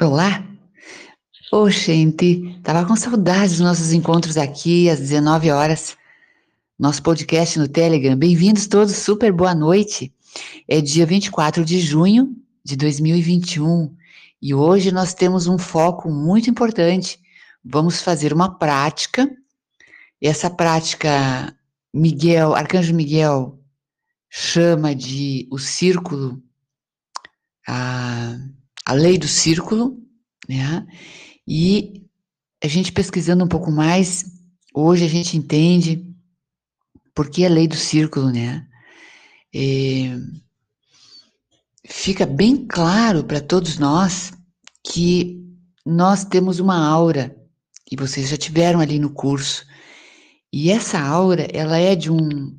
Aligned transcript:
Olá! 0.00 0.42
Ô, 1.52 1.68
gente, 1.68 2.58
tava 2.62 2.86
com 2.86 2.96
saudades 2.96 3.52
dos 3.52 3.60
nossos 3.60 3.92
encontros 3.92 4.38
aqui 4.38 4.88
às 4.88 4.98
19 4.98 5.50
horas. 5.50 5.96
Nosso 6.78 7.02
podcast 7.02 7.58
no 7.58 7.68
Telegram. 7.68 8.16
Bem-vindos 8.16 8.66
todos, 8.66 8.96
super 8.96 9.30
boa 9.30 9.54
noite. 9.54 10.12
É 10.66 10.80
dia 10.80 11.04
24 11.04 11.62
de 11.62 11.78
junho 11.78 12.34
de 12.64 12.74
2021 12.74 13.94
e 14.40 14.54
hoje 14.54 14.90
nós 14.90 15.12
temos 15.12 15.46
um 15.46 15.58
foco 15.58 16.10
muito 16.10 16.48
importante. 16.48 17.20
Vamos 17.62 18.00
fazer 18.00 18.32
uma 18.32 18.58
prática. 18.58 19.30
Essa 20.20 20.48
prática, 20.48 21.54
Miguel, 21.92 22.54
Arcanjo 22.54 22.94
Miguel, 22.94 23.60
chama 24.30 24.94
de 24.94 25.46
o 25.50 25.58
círculo, 25.58 26.42
a, 27.68 28.38
a 28.86 28.92
lei 28.92 29.18
do 29.18 29.28
círculo, 29.28 29.98
né? 30.48 30.86
E 31.46 32.06
a 32.62 32.68
gente 32.68 32.92
pesquisando 32.92 33.44
um 33.44 33.48
pouco 33.48 33.70
mais, 33.70 34.24
hoje 34.74 35.04
a 35.04 35.08
gente 35.08 35.36
entende 35.36 36.08
por 37.14 37.28
que 37.28 37.44
a 37.44 37.48
lei 37.48 37.66
do 37.66 37.76
círculo, 37.76 38.30
né? 38.30 38.66
É, 39.54 40.16
fica 41.86 42.24
bem 42.24 42.66
claro 42.66 43.24
para 43.24 43.40
todos 43.40 43.78
nós 43.78 44.32
que 44.84 45.40
nós 45.84 46.24
temos 46.24 46.58
uma 46.58 46.86
aura, 46.86 47.36
e 47.90 47.96
vocês 47.96 48.28
já 48.28 48.36
tiveram 48.36 48.80
ali 48.80 48.98
no 48.98 49.10
curso, 49.10 49.66
e 50.52 50.70
essa 50.70 51.00
aura, 51.00 51.48
ela 51.52 51.78
é 51.78 51.94
de 51.94 52.10
um, 52.10 52.58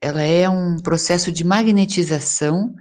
ela 0.00 0.22
é 0.22 0.48
um 0.48 0.78
processo 0.78 1.32
de 1.32 1.44
magnetização 1.44 2.74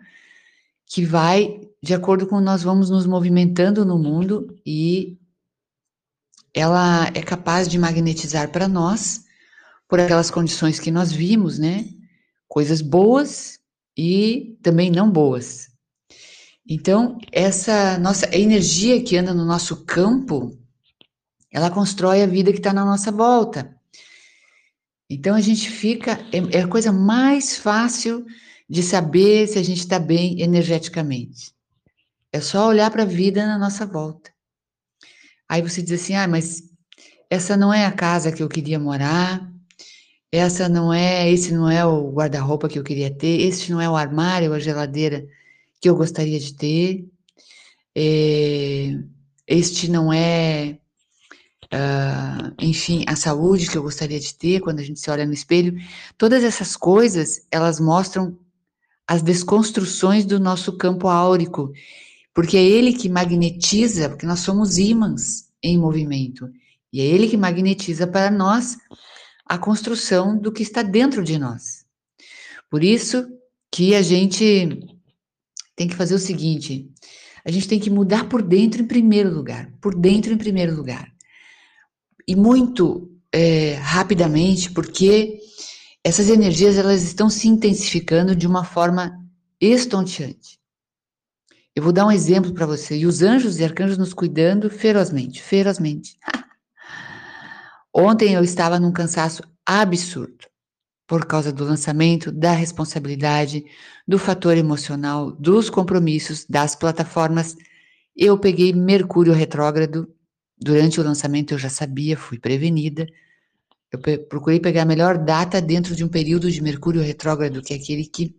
que 0.86 1.06
vai 1.06 1.60
de 1.86 1.94
acordo 1.94 2.26
com 2.26 2.42
nós 2.42 2.64
vamos 2.64 2.90
nos 2.90 3.06
movimentando 3.06 3.86
no 3.86 4.00
mundo 4.00 4.60
e 4.66 5.20
ela 6.52 7.12
é 7.14 7.22
capaz 7.22 7.68
de 7.68 7.78
magnetizar 7.78 8.52
para 8.52 8.68
nós 8.68 9.24
por 9.88 10.00
aquelas 10.00 10.32
condições 10.32 10.80
que 10.80 10.90
nós 10.90 11.12
vimos, 11.12 11.60
né? 11.60 11.88
Coisas 12.48 12.82
boas 12.82 13.60
e 13.96 14.58
também 14.64 14.90
não 14.90 15.12
boas. 15.12 15.70
Então, 16.68 17.20
essa 17.32 18.00
nossa 18.00 18.36
energia 18.36 19.04
que 19.04 19.16
anda 19.16 19.32
no 19.32 19.46
nosso 19.46 19.86
campo, 19.86 20.58
ela 21.52 21.70
constrói 21.70 22.24
a 22.24 22.26
vida 22.26 22.52
que 22.52 22.58
está 22.58 22.74
na 22.74 22.84
nossa 22.84 23.12
volta. 23.12 23.80
Então, 25.08 25.36
a 25.36 25.42
gente 25.42 25.70
fica, 25.70 26.14
é, 26.34 26.58
é 26.58 26.62
a 26.64 26.68
coisa 26.68 26.92
mais 26.92 27.56
fácil 27.56 28.26
de 28.68 28.82
saber 28.82 29.48
se 29.48 29.60
a 29.60 29.64
gente 29.64 29.82
está 29.82 30.00
bem 30.00 30.42
energeticamente. 30.42 31.55
É 32.36 32.42
só 32.42 32.68
olhar 32.68 32.92
para 32.92 33.04
a 33.04 33.06
vida 33.06 33.48
na 33.48 33.58
nossa 33.58 33.86
volta. 33.86 34.30
Aí 35.48 35.62
você 35.62 35.82
diz 35.82 36.02
assim: 36.02 36.16
ah, 36.16 36.28
mas 36.28 36.64
essa 37.30 37.56
não 37.56 37.74
é 37.74 37.86
a 37.86 37.94
casa 37.94 38.30
que 38.30 38.44
eu 38.44 38.50
queria 38.50 38.78
morar, 38.78 39.50
essa 40.30 40.68
não 40.68 40.94
é, 40.94 41.32
esse 41.32 41.54
não 41.54 41.70
é 41.72 41.86
o 41.86 42.12
guarda-roupa 42.12 42.68
que 42.68 42.78
eu 42.78 42.84
queria 42.84 43.10
ter, 43.10 43.40
esse 43.40 43.72
não 43.72 43.80
é 43.80 43.90
o 43.90 43.96
armário, 43.96 44.52
a 44.52 44.60
geladeira 44.60 45.26
que 45.80 45.88
eu 45.88 45.96
gostaria 45.96 46.38
de 46.38 46.54
ter, 46.54 47.08
é, 47.96 49.00
este 49.48 49.90
não 49.90 50.12
é, 50.12 50.78
uh, 51.74 52.54
enfim, 52.60 53.06
a 53.08 53.16
saúde 53.16 53.70
que 53.70 53.78
eu 53.78 53.84
gostaria 53.84 54.20
de 54.20 54.36
ter 54.36 54.60
quando 54.60 54.82
a 54.82 54.84
gente 54.84 55.00
se 55.00 55.10
olha 55.10 55.26
no 55.26 55.32
espelho. 55.32 55.74
Todas 56.18 56.44
essas 56.44 56.76
coisas, 56.76 57.48
elas 57.50 57.80
mostram 57.80 58.38
as 59.08 59.22
desconstruções 59.22 60.26
do 60.26 60.38
nosso 60.38 60.74
campo 60.74 61.08
áurico 61.08 61.72
porque 62.36 62.58
é 62.58 62.64
ele 62.64 62.92
que 62.92 63.08
magnetiza, 63.08 64.10
porque 64.10 64.26
nós 64.26 64.42
somos 64.42 64.78
ímãs 64.78 65.46
em 65.64 65.78
movimento, 65.78 66.52
e 66.92 67.00
é 67.00 67.06
ele 67.06 67.30
que 67.30 67.38
magnetiza 67.38 68.06
para 68.06 68.30
nós 68.30 68.78
a 69.46 69.58
construção 69.58 70.38
do 70.38 70.52
que 70.52 70.62
está 70.62 70.84
dentro 70.84 71.24
de 71.24 71.40
nós. 71.40 71.86
Por 72.70 72.84
isso 72.84 73.26
que 73.72 73.96
a 73.96 74.02
gente 74.02 74.86
tem 75.78 75.88
que 75.88 75.96
fazer 75.96 76.16
o 76.16 76.20
seguinte: 76.20 76.92
a 77.46 77.50
gente 77.50 77.70
tem 77.70 77.80
que 77.80 77.90
mudar 77.90 78.28
por 78.28 78.42
dentro 78.42 78.82
em 78.82 78.88
primeiro 78.88 79.34
lugar, 79.34 79.72
por 79.80 79.96
dentro 79.96 80.34
em 80.34 80.38
primeiro 80.38 80.76
lugar. 80.76 81.10
E 82.28 82.36
muito 82.36 83.12
é, 83.32 83.76
rapidamente, 83.76 84.72
porque 84.72 85.40
essas 86.04 86.30
energias 86.30 86.78
elas 86.78 87.02
estão 87.04 87.30
se 87.30 87.48
intensificando 87.48 88.36
de 88.36 88.46
uma 88.46 88.66
forma 88.66 89.24
estonteante. 89.60 90.60
Eu 91.76 91.84
vou 91.84 91.92
dar 91.92 92.08
um 92.08 92.12
exemplo 92.12 92.54
para 92.54 92.66
você. 92.66 92.98
E 92.98 93.06
os 93.06 93.22
anjos 93.22 93.60
e 93.60 93.64
arcanjos 93.64 93.98
nos 93.98 94.14
cuidando 94.14 94.70
ferozmente, 94.70 95.42
ferozmente. 95.42 96.18
Ontem 97.94 98.34
eu 98.34 98.44
estava 98.44 98.80
num 98.80 98.94
cansaço 98.94 99.44
absurdo 99.66 100.48
por 101.06 101.26
causa 101.26 101.52
do 101.52 101.66
lançamento, 101.66 102.32
da 102.32 102.52
responsabilidade, 102.52 103.66
do 104.08 104.18
fator 104.18 104.58
emocional, 104.58 105.32
dos 105.32 105.70
compromissos, 105.70 106.46
das 106.46 106.76
plataformas. 106.76 107.56
Eu 108.16 108.40
peguei 108.40 108.74
Mercúrio 108.74 109.34
retrógrado. 109.34 110.08
Durante 110.58 111.00
o 111.00 111.04
lançamento 111.04 111.54
eu 111.54 111.58
já 111.58 111.70
sabia, 111.70 112.18
fui 112.18 112.40
prevenida. 112.40 113.06
Eu 113.92 114.00
procurei 114.28 114.60
pegar 114.60 114.84
a 114.84 114.86
melhor 114.86 115.18
data 115.18 115.62
dentro 115.62 115.94
de 115.94 116.04
um 116.04 116.08
período 116.08 116.50
de 116.50 116.62
Mercúrio 116.62 117.02
retrógrado, 117.02 117.62
que 117.62 117.74
é 117.74 117.78
aquele 117.78 118.06
que 118.06 118.34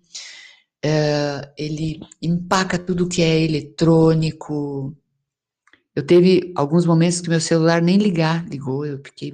uh, 0.85 1.53
ele 1.57 2.01
empaca 2.21 2.79
tudo 2.79 3.09
que 3.09 3.23
é 3.23 3.41
eletrônico. 3.41 4.97
Eu 5.95 6.05
teve 6.05 6.53
alguns 6.57 6.85
momentos 6.85 7.21
que 7.21 7.29
meu 7.29 7.41
celular 7.41 7.81
nem 7.81 7.97
ligar, 7.97 8.47
ligou, 8.49 8.85
eu 8.85 9.01
fiquei 9.05 9.33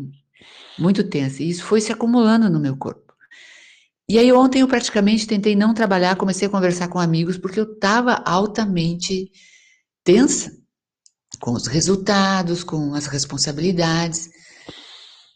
muito 0.79 1.05
tensa. 1.05 1.43
E 1.43 1.51
isso 1.51 1.65
foi 1.65 1.81
se 1.81 1.93
acumulando 1.93 2.49
no 2.49 2.61
meu 2.61 2.77
corpo. 2.77 3.13
E 4.09 4.19
aí 4.19 4.33
ontem 4.33 4.61
eu 4.61 4.69
praticamente 4.69 5.27
tentei 5.27 5.57
não 5.57 5.73
trabalhar, 5.73 6.17
comecei 6.17 6.47
a 6.47 6.51
conversar 6.51 6.89
com 6.89 6.99
amigos, 6.99 7.39
porque 7.39 7.59
eu 7.59 7.73
estava 7.73 8.15
altamente 8.25 9.31
tensa 10.05 10.53
com 11.41 11.53
os 11.53 11.67
resultados, 11.67 12.63
com 12.63 12.95
as 12.95 13.07
responsabilidades. 13.07 14.29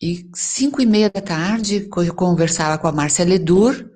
E 0.00 0.28
cinco 0.34 0.82
e 0.82 0.86
meia 0.86 1.08
da 1.10 1.20
tarde, 1.20 1.88
eu 1.96 2.14
conversava 2.14 2.76
com 2.76 2.86
a 2.86 2.92
Márcia 2.92 3.24
Ledur, 3.24 3.90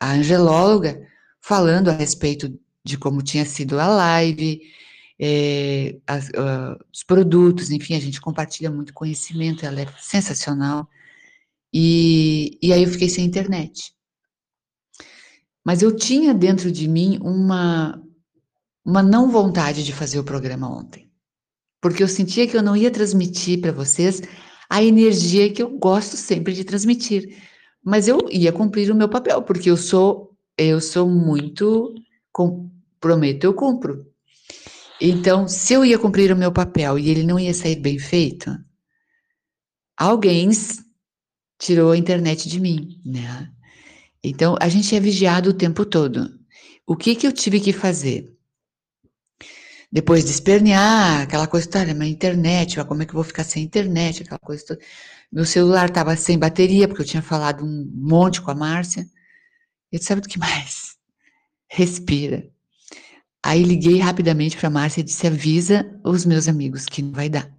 a 0.00 0.12
angelóloga, 0.12 1.06
falando 1.42 1.88
a 1.88 1.92
respeito 1.92 2.58
de 2.84 2.96
como 2.96 3.20
tinha 3.20 3.44
sido 3.44 3.78
a 3.78 3.86
live, 3.86 4.62
é, 5.20 5.98
as, 6.06 6.28
uh, 6.28 6.78
os 6.92 7.02
produtos, 7.02 7.70
enfim, 7.70 7.94
a 7.94 8.00
gente 8.00 8.20
compartilha 8.20 8.70
muito 8.70 8.94
conhecimento, 8.94 9.66
ela 9.66 9.80
é 9.80 9.86
sensacional. 9.98 10.88
E, 11.72 12.58
e 12.62 12.72
aí 12.72 12.82
eu 12.82 12.88
fiquei 12.88 13.08
sem 13.08 13.24
internet. 13.24 13.92
Mas 15.64 15.82
eu 15.82 15.94
tinha 15.94 16.32
dentro 16.32 16.70
de 16.70 16.88
mim 16.88 17.18
uma, 17.22 18.02
uma 18.84 19.02
não 19.02 19.30
vontade 19.30 19.84
de 19.84 19.92
fazer 19.92 20.18
o 20.18 20.24
programa 20.24 20.70
ontem. 20.70 21.10
Porque 21.80 22.02
eu 22.02 22.08
sentia 22.08 22.46
que 22.46 22.56
eu 22.56 22.62
não 22.62 22.76
ia 22.76 22.90
transmitir 22.90 23.60
para 23.60 23.72
vocês 23.72 24.22
a 24.68 24.82
energia 24.82 25.52
que 25.52 25.62
eu 25.62 25.70
gosto 25.70 26.16
sempre 26.16 26.52
de 26.52 26.64
transmitir. 26.64 27.36
Mas 27.82 28.06
eu 28.06 28.28
ia 28.30 28.52
cumprir 28.52 28.90
o 28.90 28.94
meu 28.94 29.08
papel, 29.08 29.42
porque 29.42 29.70
eu 29.70 29.76
sou 29.76 30.31
eu 30.56 30.80
sou 30.80 31.08
muito 31.08 31.94
com, 32.32 32.70
prometo, 33.00 33.44
eu 33.44 33.54
cumpro. 33.54 34.06
Então, 35.00 35.48
se 35.48 35.74
eu 35.74 35.84
ia 35.84 35.98
cumprir 35.98 36.32
o 36.32 36.36
meu 36.36 36.52
papel 36.52 36.98
e 36.98 37.10
ele 37.10 37.24
não 37.24 37.38
ia 37.38 37.52
sair 37.52 37.76
bem 37.76 37.98
feito, 37.98 38.56
alguém 39.96 40.50
tirou 41.58 41.92
a 41.92 41.96
internet 41.96 42.48
de 42.48 42.60
mim, 42.60 43.00
né? 43.04 43.50
Então, 44.22 44.56
a 44.60 44.68
gente 44.68 44.94
é 44.94 45.00
vigiado 45.00 45.50
o 45.50 45.54
tempo 45.54 45.84
todo. 45.84 46.38
O 46.86 46.96
que 46.96 47.16
que 47.16 47.26
eu 47.26 47.32
tive 47.32 47.60
que 47.60 47.72
fazer? 47.72 48.32
Depois 49.90 50.24
de 50.24 50.30
espernear, 50.30 51.22
aquela 51.22 51.46
coisa 51.46 51.68
toda, 51.68 51.92
minha 51.92 52.10
internet, 52.10 52.82
como 52.84 53.02
é 53.02 53.04
que 53.06 53.10
eu 53.10 53.16
vou 53.16 53.24
ficar 53.24 53.44
sem 53.44 53.62
internet, 53.62 54.22
aquela 54.22 54.38
coisa 54.38 54.64
toda. 54.64 54.80
Meu 55.30 55.44
celular 55.44 55.88
estava 55.88 56.16
sem 56.16 56.38
bateria, 56.38 56.88
porque 56.88 57.02
eu 57.02 57.06
tinha 57.06 57.22
falado 57.22 57.64
um 57.64 57.90
monte 57.94 58.40
com 58.40 58.50
a 58.50 58.54
Márcia. 58.54 59.06
Eu 59.92 59.98
disse, 59.98 60.08
sabe 60.08 60.22
do 60.22 60.28
que 60.28 60.38
mais? 60.38 60.96
Respira. 61.68 62.48
Aí 63.44 63.62
liguei 63.62 63.98
rapidamente 63.98 64.56
para 64.56 64.68
a 64.68 64.70
Márcia 64.70 65.00
e 65.00 65.04
disse, 65.04 65.26
avisa 65.26 65.84
os 66.04 66.24
meus 66.24 66.48
amigos 66.48 66.86
que 66.86 67.02
não 67.02 67.12
vai 67.12 67.28
dar. 67.28 67.52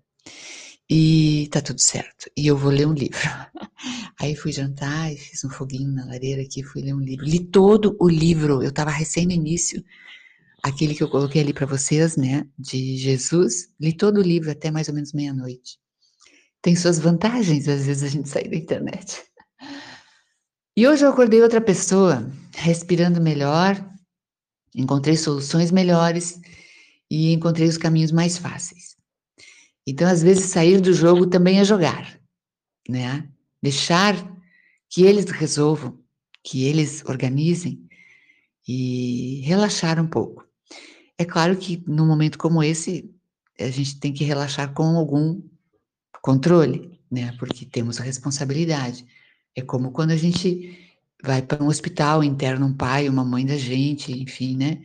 E 0.89 1.47
tá 1.51 1.61
tudo 1.61 1.79
certo. 1.79 2.29
E 2.35 2.47
eu 2.47 2.57
vou 2.57 2.71
ler 2.71 2.87
um 2.87 2.93
livro. 2.93 3.19
Aí 4.19 4.35
fui 4.35 4.51
jantar 4.51 5.11
e 5.11 5.17
fiz 5.17 5.43
um 5.43 5.49
foguinho 5.49 5.91
na 5.91 6.05
lareira 6.05 6.41
aqui, 6.41 6.63
fui 6.63 6.81
ler 6.81 6.93
um 6.93 6.99
livro. 6.99 7.25
Li 7.25 7.39
todo 7.39 7.95
o 7.99 8.07
livro, 8.07 8.61
eu 8.61 8.69
estava 8.69 8.91
recém 8.91 9.25
no 9.25 9.31
início, 9.31 9.83
aquele 10.61 10.95
que 10.95 11.03
eu 11.03 11.09
coloquei 11.09 11.41
ali 11.41 11.53
para 11.53 11.65
vocês, 11.65 12.15
né, 12.15 12.45
de 12.57 12.97
Jesus. 12.97 13.69
Li 13.79 13.93
todo 13.93 14.17
o 14.17 14.21
livro 14.21 14.51
até 14.51 14.71
mais 14.71 14.87
ou 14.87 14.93
menos 14.93 15.13
meia-noite. 15.13 15.77
Tem 16.61 16.75
suas 16.75 16.97
vantagens, 16.99 17.67
às 17.67 17.85
vezes, 17.85 18.03
a 18.03 18.07
gente 18.07 18.29
sair 18.29 18.49
da 18.49 18.55
internet. 18.55 19.21
E 20.75 20.87
hoje 20.87 21.05
eu 21.05 21.09
acordei 21.11 21.39
outra 21.39 21.61
pessoa, 21.61 22.27
respirando 22.55 23.21
melhor, 23.21 23.75
encontrei 24.73 25.15
soluções 25.15 25.71
melhores 25.71 26.41
e 27.11 27.31
encontrei 27.31 27.67
os 27.67 27.77
caminhos 27.77 28.11
mais 28.11 28.39
fáceis. 28.39 28.97
Então, 29.85 30.09
às 30.09 30.23
vezes, 30.23 30.45
sair 30.45 30.81
do 30.81 30.91
jogo 30.91 31.27
também 31.27 31.59
é 31.59 31.63
jogar, 31.63 32.19
né? 32.89 33.29
Deixar 33.61 34.15
que 34.89 35.03
eles 35.03 35.25
resolvam, 35.25 35.99
que 36.43 36.63
eles 36.63 37.03
organizem 37.05 37.87
e 38.67 39.41
relaxar 39.45 40.01
um 40.01 40.07
pouco. 40.07 40.43
É 41.19 41.23
claro 41.23 41.55
que 41.55 41.83
num 41.85 42.07
momento 42.07 42.39
como 42.39 42.63
esse, 42.63 43.13
a 43.59 43.69
gente 43.69 43.99
tem 43.99 44.11
que 44.11 44.23
relaxar 44.23 44.73
com 44.73 44.97
algum 44.97 45.39
controle, 46.19 46.99
né? 47.11 47.31
Porque 47.37 47.63
temos 47.63 47.99
a 47.99 48.03
responsabilidade. 48.03 49.05
É 49.55 49.61
como 49.61 49.91
quando 49.91 50.11
a 50.11 50.17
gente 50.17 50.77
vai 51.23 51.41
para 51.41 51.63
um 51.63 51.67
hospital, 51.67 52.23
interna 52.23 52.65
um 52.65 52.73
pai, 52.73 53.07
uma 53.07 53.23
mãe 53.23 53.45
da 53.45 53.57
gente, 53.57 54.11
enfim, 54.11 54.57
né? 54.57 54.81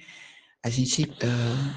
A 0.62 0.70
gente, 0.70 1.02
uh, 1.04 1.74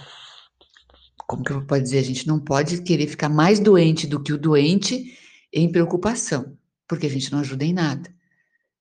como 1.27 1.43
que 1.43 1.51
eu 1.51 1.65
posso 1.65 1.81
dizer? 1.81 1.99
A 1.99 2.03
gente 2.03 2.27
não 2.27 2.39
pode 2.39 2.81
querer 2.83 3.07
ficar 3.07 3.29
mais 3.29 3.59
doente 3.59 4.05
do 4.05 4.21
que 4.21 4.33
o 4.33 4.37
doente 4.37 5.17
em 5.51 5.71
preocupação, 5.71 6.57
porque 6.87 7.07
a 7.07 7.09
gente 7.09 7.31
não 7.31 7.39
ajuda 7.39 7.65
em 7.65 7.73
nada. 7.73 8.13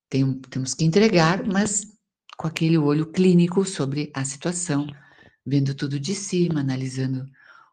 Tem, 0.09 0.33
temos 0.51 0.75
que 0.75 0.85
entregar, 0.85 1.47
mas 1.47 1.87
com 2.37 2.47
aquele 2.47 2.77
olho 2.77 3.07
clínico 3.07 3.65
sobre 3.65 4.11
a 4.15 4.25
situação, 4.25 4.87
vendo 5.47 5.75
tudo 5.75 6.01
de 6.01 6.15
cima, 6.15 6.61
analisando 6.61 7.27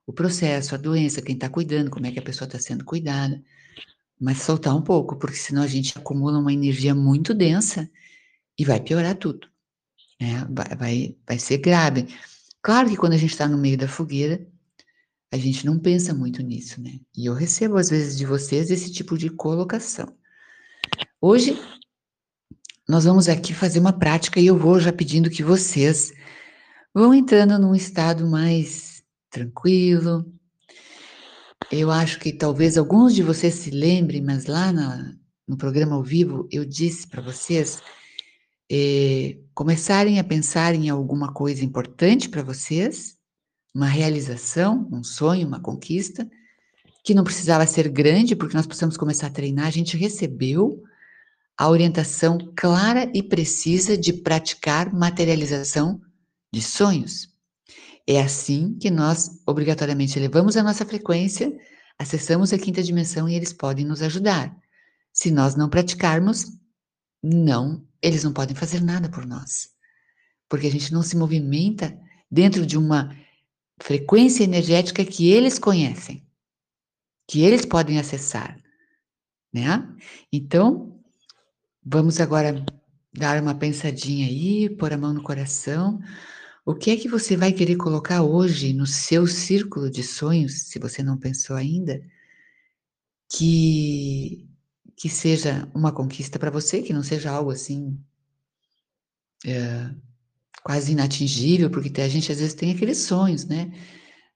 o 0.06 0.14
processo, 0.14 0.76
a 0.76 0.78
doença, 0.78 1.22
quem 1.22 1.36
está 1.36 1.50
cuidando, 1.50 1.90
como 1.90 2.06
é 2.06 2.12
que 2.12 2.20
a 2.20 2.24
pessoa 2.24 2.48
está 2.48 2.60
sendo 2.60 2.86
cuidada. 2.86 3.42
Mas 4.20 4.42
soltar 4.42 4.76
um 4.76 4.82
pouco, 4.82 5.16
porque 5.16 5.38
senão 5.38 5.62
a 5.62 5.68
gente 5.68 5.98
acumula 5.98 6.40
uma 6.40 6.54
energia 6.54 6.96
muito 6.96 7.34
densa 7.34 7.90
e 8.58 8.66
vai 8.66 8.80
piorar 8.80 9.16
tudo. 9.16 9.48
Né? 10.20 10.46
Vai, 10.50 10.76
vai, 10.76 11.16
vai 11.28 11.40
ser 11.40 11.60
grave. 11.60 12.08
Claro 12.62 12.90
que 12.90 12.98
quando 12.98 13.14
a 13.14 13.18
gente 13.18 13.32
está 13.32 13.48
no 13.48 13.58
meio 13.58 13.78
da 13.78 13.88
fogueira, 13.88 14.46
a 15.32 15.38
gente 15.38 15.66
não 15.66 15.78
pensa 15.78 16.14
muito 16.14 16.42
nisso, 16.42 16.82
né? 16.82 17.00
E 17.16 17.26
eu 17.26 17.34
recebo 17.34 17.78
às 17.78 17.90
vezes 17.90 18.18
de 18.18 18.26
vocês 18.26 18.72
esse 18.72 18.92
tipo 18.92 19.18
de 19.18 19.30
colocação. 19.30 20.16
Hoje 21.22 21.60
nós 22.88 23.04
vamos 23.04 23.28
aqui 23.28 23.54
fazer 23.54 23.80
uma 23.80 23.92
prática 23.92 24.40
e 24.40 24.48
eu 24.48 24.58
vou 24.58 24.80
já 24.80 24.94
pedindo 24.94 25.30
que 25.30 25.44
vocês 25.44 26.14
vão 26.94 27.14
entrando 27.14 27.60
num 27.60 27.76
estado 27.76 28.26
mais 28.26 29.04
tranquilo. 29.30 30.26
Eu 31.72 31.92
acho 31.92 32.20
que 32.20 32.32
talvez 32.32 32.78
alguns 32.78 33.14
de 33.14 33.22
vocês 33.22 33.56
se 33.56 33.72
lembrem, 33.72 34.22
mas 34.22 34.46
lá 34.46 34.72
na, 34.72 35.14
no 35.48 35.58
programa 35.58 35.96
ao 35.96 36.04
vivo 36.04 36.48
eu 36.52 36.64
disse 36.64 37.08
para 37.08 37.22
vocês 37.22 37.82
eh, 38.72 39.38
começarem 39.54 40.18
a 40.20 40.24
pensar 40.24 40.74
em 40.76 40.90
alguma 40.90 41.34
coisa 41.34 41.66
importante 41.66 42.30
para 42.30 42.42
vocês, 42.42 43.18
uma 43.76 43.88
realização, 43.88 44.88
um 44.92 45.04
sonho, 45.04 45.48
uma 45.48 45.60
conquista, 45.60 46.30
que 47.04 47.14
não 47.14 47.24
precisava 47.24 47.66
ser 47.68 47.90
grande, 47.90 48.36
porque 48.36 48.56
nós 48.56 48.66
precisamos 48.66 48.98
começar 48.98 49.28
a 49.28 49.32
treinar. 49.32 49.68
A 49.68 49.72
gente 49.72 49.98
recebeu 49.98 50.84
a 51.58 51.70
orientação 51.70 52.38
clara 52.56 53.10
e 53.14 53.22
precisa 53.22 53.98
de 53.98 54.14
praticar 54.14 54.94
materialização 54.94 56.00
de 56.54 56.62
sonhos. 56.62 57.30
É 58.08 58.22
assim 58.22 58.78
que 58.80 58.90
nós 58.90 59.42
obrigatoriamente 59.46 60.18
elevamos 60.18 60.56
a 60.56 60.64
nossa 60.64 60.86
frequência, 60.86 61.56
acessamos 62.00 62.54
a 62.54 62.58
quinta 62.58 62.82
dimensão 62.82 63.28
e 63.28 63.36
eles 63.36 63.52
podem 63.52 63.86
nos 63.86 64.02
ajudar. 64.02 64.56
Se 65.12 65.30
nós 65.30 65.56
não 65.56 65.70
praticarmos, 65.70 66.58
não, 67.22 67.86
eles 68.02 68.24
não 68.24 68.32
podem 68.32 68.56
fazer 68.56 68.82
nada 68.82 69.10
por 69.10 69.26
nós. 69.26 69.70
Porque 70.48 70.68
a 70.68 70.72
gente 70.72 70.94
não 70.94 71.04
se 71.04 71.18
movimenta 71.18 72.00
dentro 72.32 72.66
de 72.66 72.78
uma 72.78 73.14
frequência 73.82 74.44
energética 74.44 75.04
que 75.04 75.30
eles 75.30 75.60
conhecem, 75.60 76.26
que 77.28 77.42
eles 77.42 77.66
podem 77.66 78.00
acessar, 78.00 78.58
né? 79.54 79.88
Então, 80.32 80.98
Vamos 81.90 82.20
agora 82.20 82.66
dar 83.14 83.42
uma 83.42 83.56
pensadinha 83.56 84.28
aí, 84.28 84.70
pôr 84.70 84.92
a 84.92 84.98
mão 84.98 85.14
no 85.14 85.24
coração. 85.24 86.02
O 86.68 86.76
que 86.76 86.92
é 86.92 86.98
que 86.98 87.08
você 87.08 87.38
vai 87.38 87.54
querer 87.54 87.78
colocar 87.78 88.22
hoje 88.24 88.74
no 88.74 88.86
seu 88.86 89.26
círculo 89.26 89.90
de 89.90 90.04
sonhos, 90.04 90.64
se 90.64 90.78
você 90.78 91.02
não 91.02 91.18
pensou 91.18 91.56
ainda, 91.56 92.02
que 93.32 94.46
que 94.98 95.10
seja 95.10 95.70
uma 95.76 95.92
conquista 95.92 96.40
para 96.40 96.50
você, 96.50 96.82
que 96.82 96.92
não 96.92 97.04
seja 97.04 97.32
algo 97.32 97.52
assim 97.52 97.98
é, 99.46 99.94
quase 100.64 100.92
inatingível, 100.92 101.70
porque 101.70 102.02
a 102.02 102.10
gente 102.10 102.32
às 102.32 102.40
vezes 102.40 102.56
tem 102.56 102.72
aqueles 102.74 102.98
sonhos, 103.00 103.46
né? 103.46 103.72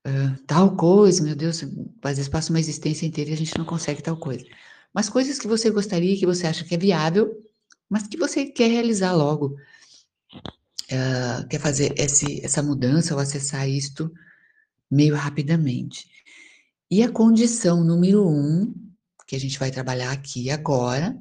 Uh, 0.07 0.43
tal 0.47 0.75
coisa, 0.75 1.23
meu 1.23 1.35
Deus, 1.35 1.63
às 2.03 2.17
vezes 2.17 2.29
passa 2.29 2.51
uma 2.51 2.59
existência 2.59 3.05
inteira 3.05 3.31
e 3.31 3.33
a 3.33 3.37
gente 3.37 3.57
não 3.57 3.65
consegue 3.65 4.01
tal 4.01 4.17
coisa 4.17 4.45
mas 4.93 5.09
coisas 5.09 5.39
que 5.39 5.47
você 5.47 5.69
gostaria, 5.69 6.17
que 6.17 6.25
você 6.25 6.47
acha 6.47 6.65
que 6.65 6.75
é 6.75 6.77
viável, 6.77 7.31
mas 7.89 8.07
que 8.07 8.17
você 8.17 8.45
quer 8.45 8.69
realizar 8.69 9.13
logo, 9.13 9.55
uh, 10.91 11.47
quer 11.47 11.59
fazer 11.59 11.93
esse, 11.97 12.43
essa 12.43 12.61
mudança 12.61 13.13
ou 13.13 13.19
acessar 13.19 13.67
isto 13.67 14.11
meio 14.89 15.15
rapidamente. 15.15 16.09
E 16.89 17.01
a 17.01 17.09
condição 17.09 17.83
número 17.83 18.27
um, 18.27 18.73
que 19.25 19.35
a 19.35 19.39
gente 19.39 19.57
vai 19.57 19.71
trabalhar 19.71 20.11
aqui 20.11 20.49
agora, 20.49 21.17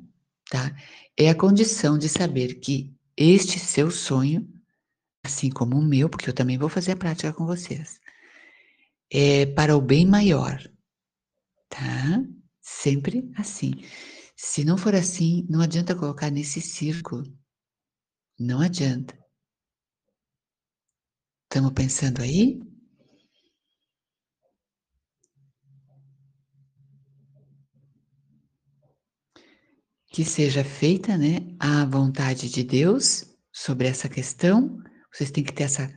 tá? 0.50 0.76
É 1.16 1.30
a 1.30 1.34
condição 1.34 1.96
de 1.96 2.08
saber 2.08 2.54
que 2.54 2.92
este 3.16 3.58
seu 3.58 3.90
sonho, 3.90 4.48
assim 5.24 5.50
como 5.50 5.76
o 5.76 5.84
meu, 5.84 6.08
porque 6.08 6.28
eu 6.28 6.34
também 6.34 6.58
vou 6.58 6.68
fazer 6.68 6.92
a 6.92 6.96
prática 6.96 7.32
com 7.32 7.46
vocês, 7.46 8.00
é 9.12 9.46
para 9.46 9.76
o 9.76 9.80
bem 9.80 10.06
maior, 10.06 10.60
tá? 11.68 12.24
Sempre 12.60 13.30
assim. 13.36 13.72
Se 14.34 14.64
não 14.64 14.78
for 14.78 14.94
assim, 14.94 15.46
não 15.50 15.60
adianta 15.60 15.94
colocar 15.94 16.30
nesse 16.30 16.60
círculo. 16.60 17.30
Não 18.38 18.60
adianta. 18.60 19.19
Estamos 21.52 21.72
pensando 21.72 22.22
aí? 22.22 22.62
Que 30.12 30.24
seja 30.24 30.62
feita, 30.62 31.18
né, 31.18 31.40
a 31.58 31.84
vontade 31.84 32.48
de 32.48 32.62
Deus 32.62 33.24
sobre 33.52 33.88
essa 33.88 34.08
questão. 34.08 34.78
Vocês 35.12 35.32
têm 35.32 35.42
que 35.42 35.52
ter 35.52 35.64
essa 35.64 35.92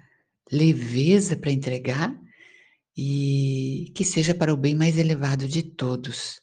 leveza 0.51 1.37
para 1.37 1.51
entregar 1.51 2.19
e 2.97 3.91
que 3.95 4.03
seja 4.03 4.33
para 4.33 4.51
o 4.51 4.57
bem 4.57 4.73
mais 4.73 4.97
elevado 4.97 5.47
de 5.47 5.61
todos. 5.61 6.41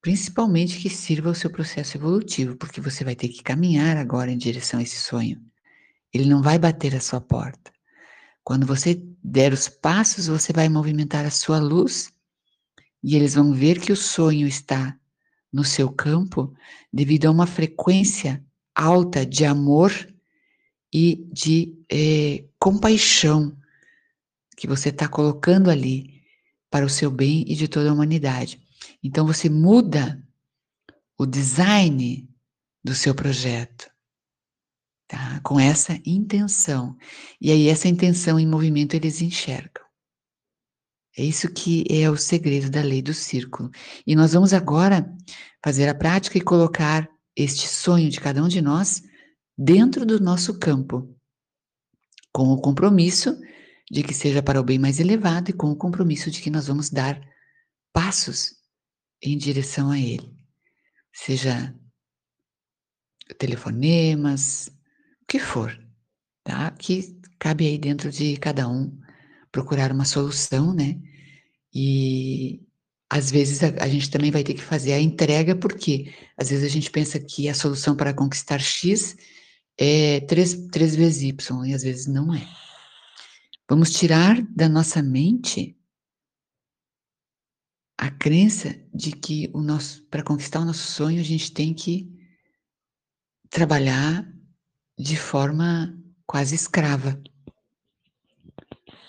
Principalmente 0.00 0.80
que 0.80 0.90
sirva 0.90 1.28
ao 1.28 1.36
seu 1.36 1.50
processo 1.50 1.96
evolutivo, 1.96 2.56
porque 2.56 2.80
você 2.80 3.04
vai 3.04 3.14
ter 3.14 3.28
que 3.28 3.44
caminhar 3.44 3.96
agora 3.96 4.32
em 4.32 4.36
direção 4.36 4.80
a 4.80 4.82
esse 4.82 4.96
sonho. 4.96 5.40
Ele 6.12 6.28
não 6.28 6.42
vai 6.42 6.58
bater 6.58 6.96
a 6.96 7.00
sua 7.00 7.20
porta. 7.20 7.73
Quando 8.44 8.66
você 8.66 9.02
der 9.22 9.54
os 9.54 9.68
passos, 9.68 10.26
você 10.26 10.52
vai 10.52 10.68
movimentar 10.68 11.24
a 11.24 11.30
sua 11.30 11.58
luz 11.58 12.12
e 13.02 13.16
eles 13.16 13.34
vão 13.34 13.54
ver 13.54 13.80
que 13.80 13.90
o 13.90 13.96
sonho 13.96 14.46
está 14.46 14.96
no 15.50 15.64
seu 15.64 15.90
campo 15.90 16.54
devido 16.92 17.26
a 17.26 17.30
uma 17.30 17.46
frequência 17.46 18.44
alta 18.74 19.24
de 19.24 19.46
amor 19.46 19.92
e 20.92 21.26
de 21.32 21.74
eh, 21.90 22.44
compaixão 22.58 23.56
que 24.56 24.66
você 24.66 24.90
está 24.90 25.08
colocando 25.08 25.70
ali 25.70 26.22
para 26.70 26.84
o 26.84 26.90
seu 26.90 27.10
bem 27.10 27.44
e 27.48 27.54
de 27.54 27.66
toda 27.66 27.88
a 27.88 27.92
humanidade. 27.92 28.60
Então 29.02 29.26
você 29.26 29.48
muda 29.48 30.22
o 31.16 31.24
design 31.24 32.28
do 32.82 32.94
seu 32.94 33.14
projeto, 33.14 33.88
tá? 35.06 35.40
Com 35.40 35.58
essa 35.58 36.00
intenção. 36.04 36.96
E 37.40 37.50
aí 37.50 37.68
essa 37.68 37.88
intenção 37.88 38.38
em 38.38 38.46
movimento 38.46 38.94
eles 38.94 39.20
enxergam. 39.20 39.84
É 41.16 41.22
isso 41.22 41.52
que 41.52 41.84
é 41.88 42.10
o 42.10 42.16
segredo 42.16 42.68
da 42.70 42.82
lei 42.82 43.00
do 43.00 43.14
círculo. 43.14 43.70
E 44.06 44.16
nós 44.16 44.32
vamos 44.32 44.52
agora 44.52 45.08
fazer 45.62 45.88
a 45.88 45.94
prática 45.94 46.38
e 46.38 46.40
colocar 46.40 47.08
este 47.36 47.68
sonho 47.68 48.10
de 48.10 48.20
cada 48.20 48.42
um 48.42 48.48
de 48.48 48.60
nós 48.60 49.02
dentro 49.56 50.04
do 50.04 50.20
nosso 50.20 50.58
campo, 50.58 51.16
com 52.32 52.48
o 52.48 52.60
compromisso 52.60 53.38
de 53.90 54.02
que 54.02 54.12
seja 54.12 54.42
para 54.42 54.60
o 54.60 54.64
bem 54.64 54.78
mais 54.78 54.98
elevado 54.98 55.50
e 55.50 55.52
com 55.52 55.70
o 55.70 55.76
compromisso 55.76 56.30
de 56.30 56.40
que 56.40 56.50
nós 56.50 56.66
vamos 56.66 56.90
dar 56.90 57.20
passos 57.92 58.56
em 59.22 59.38
direção 59.38 59.90
a 59.90 59.98
Ele. 59.98 60.34
Seja 61.12 61.74
telefonemas, 63.38 64.68
o 65.24 65.26
que 65.26 65.38
for, 65.38 65.76
tá? 66.44 66.70
Que 66.72 67.18
cabe 67.38 67.66
aí 67.66 67.78
dentro 67.78 68.10
de 68.10 68.36
cada 68.36 68.68
um 68.68 68.96
procurar 69.50 69.90
uma 69.90 70.04
solução, 70.04 70.74
né? 70.74 71.00
E 71.74 72.60
às 73.08 73.30
vezes 73.30 73.62
a, 73.62 73.68
a, 73.84 73.88
gente 73.88 74.10
também 74.10 74.30
vai 74.30 74.44
ter 74.44 74.54
que 74.54 74.62
fazer 74.62 74.92
a 74.92 75.00
entrega, 75.00 75.56
porque 75.56 76.12
às 76.36 76.50
vezes 76.50 76.64
a 76.64 76.68
gente 76.68 76.90
pensa 76.90 77.18
que 77.18 77.48
a 77.48 77.54
solução 77.54 77.96
para 77.96 78.12
conquistar 78.12 78.58
X 78.60 79.16
é 79.78 80.20
3, 80.20 80.68
3 80.68 80.94
vezes 80.94 81.22
Y, 81.22 81.66
e 81.66 81.74
às 81.74 81.82
vezes 81.82 82.06
não 82.06 82.34
é. 82.34 82.46
Vamos 83.68 83.90
tirar 83.90 84.40
da 84.54 84.68
nossa 84.68 85.02
mente 85.02 85.76
a 87.96 88.10
crença 88.10 88.76
de 88.92 89.12
que 89.12 89.50
o 89.54 89.62
nosso 89.62 90.02
para 90.04 90.22
conquistar 90.22 90.60
o 90.60 90.64
nosso 90.64 90.92
sonho, 90.92 91.20
a 91.20 91.24
gente 91.24 91.52
tem 91.52 91.72
que 91.72 92.12
trabalhar 93.48 94.33
de 94.98 95.16
forma 95.16 95.96
quase 96.26 96.54
escrava. 96.54 97.20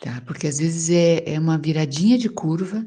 Tá? 0.01 0.22
Porque 0.22 0.48
às 0.48 0.60
vezes 0.60 0.89
é, 0.89 1.34
é 1.34 1.39
uma 1.39 1.58
viradinha 1.58 2.18
de 2.18 2.30
curva 2.30 2.86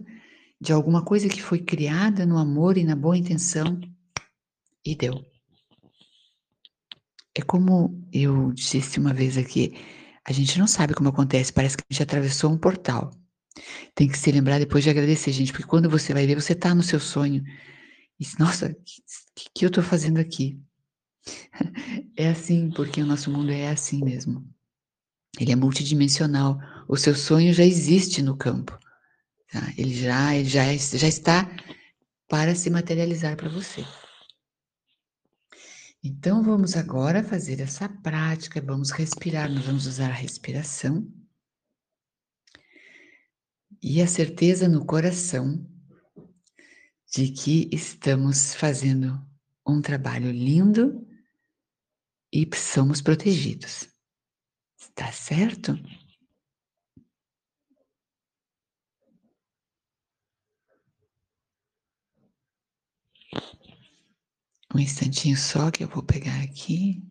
de 0.61 0.73
alguma 0.73 1.05
coisa 1.05 1.29
que 1.29 1.43
foi 1.43 1.59
criada 1.61 2.27
no 2.27 2.39
amor 2.39 2.77
e 2.77 2.85
na 2.85 2.97
boa 2.97 3.17
intenção 3.17 3.81
e 4.85 4.95
deu. 4.95 5.25
É 7.35 7.43
como 7.43 8.05
eu 8.13 8.53
disse 8.53 8.99
uma 8.99 9.15
vez 9.15 9.39
aqui, 9.39 9.75
a 10.25 10.33
gente 10.33 10.59
não 10.59 10.67
sabe 10.67 10.95
como 10.95 11.09
acontece, 11.09 11.53
parece 11.53 11.77
que 11.77 11.85
a 11.89 11.93
gente 11.93 12.03
atravessou 12.03 12.51
um 12.51 12.59
portal. 12.59 13.11
Tem 13.95 14.09
que 14.09 14.19
se 14.19 14.31
lembrar 14.31 14.59
depois 14.59 14.85
de 14.85 14.91
agradecer, 14.91 15.33
gente, 15.33 15.53
porque 15.53 15.67
quando 15.67 15.89
você 15.89 16.13
vai 16.13 16.27
ver, 16.27 16.41
você 16.41 16.53
está 16.53 16.75
no 16.75 16.83
seu 16.83 17.01
sonho. 17.01 17.43
E, 18.19 18.27
nossa, 18.39 18.67
o 18.67 18.75
que, 19.35 19.51
que 19.55 19.65
eu 19.65 19.69
estou 19.69 19.83
fazendo 19.83 20.19
aqui? 20.19 20.61
É 22.17 22.29
assim, 22.29 22.71
porque 22.71 23.01
o 23.01 23.07
nosso 23.07 23.31
mundo 23.31 23.53
é 23.53 23.69
assim 23.69 24.05
mesmo. 24.05 24.45
Ele 25.39 25.53
é 25.53 25.57
multidimensional. 25.57 26.59
O 26.89 26.97
seu 26.97 27.15
sonho 27.15 27.55
já 27.55 27.65
existe 27.65 28.23
no 28.23 28.37
campo. 28.37 28.77
Tá? 29.53 29.73
Ele, 29.77 29.95
já, 29.95 30.35
ele 30.35 30.49
já, 30.49 30.65
já 30.77 31.07
está 31.07 31.49
para 32.29 32.55
se 32.55 32.71
materializar 32.71 33.37
para 33.37 33.49
você. 33.49 33.85
Então, 36.03 36.43
vamos 36.43 36.77
agora 36.77 37.25
fazer 37.25 37.61
essa 37.61 37.89
prática, 37.89 38.61
vamos 38.61 38.91
respirar, 38.91 39.51
nós 39.51 39.65
vamos 39.65 39.87
usar 39.87 40.11
a 40.11 40.15
respiração 40.15 41.11
e 43.83 44.03
a 44.03 44.07
certeza 44.07 44.69
no 44.69 44.85
coração 44.85 45.67
de 47.13 47.29
que 47.29 47.69
estamos 47.73 48.55
fazendo 48.55 49.21
um 49.67 49.81
trabalho 49.81 50.31
lindo 50.31 51.08
e 52.33 52.49
somos 52.57 53.01
protegidos. 53.01 53.89
Está 54.79 55.11
certo? 55.13 55.79
Um 64.75 64.79
instantinho 64.79 65.37
só 65.37 65.71
que 65.71 65.83
eu 65.83 65.89
vou 65.89 66.03
pegar 66.03 66.43
aqui. 66.43 67.08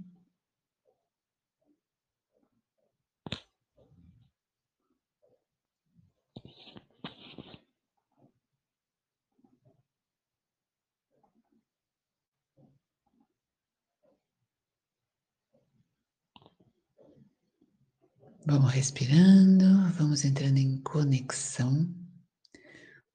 Vamos 18.49 18.71
respirando, 18.71 19.91
vamos 19.97 20.23
entrando 20.23 20.57
em 20.57 20.81
conexão 20.81 21.93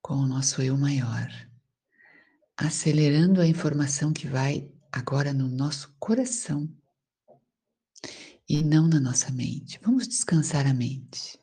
com 0.02 0.12
o 0.12 0.26
nosso 0.26 0.60
eu 0.60 0.76
maior 0.76 1.26
acelerando 2.54 3.40
a 3.40 3.46
informação 3.46 4.12
que 4.12 4.28
vai 4.28 4.70
agora 4.92 5.32
no 5.32 5.48
nosso 5.48 5.96
coração 5.98 6.68
e 8.46 8.62
não 8.62 8.86
na 8.86 9.00
nossa 9.00 9.32
mente. 9.32 9.80
Vamos 9.82 10.06
descansar 10.06 10.66
a 10.66 10.74
mente. 10.74 11.40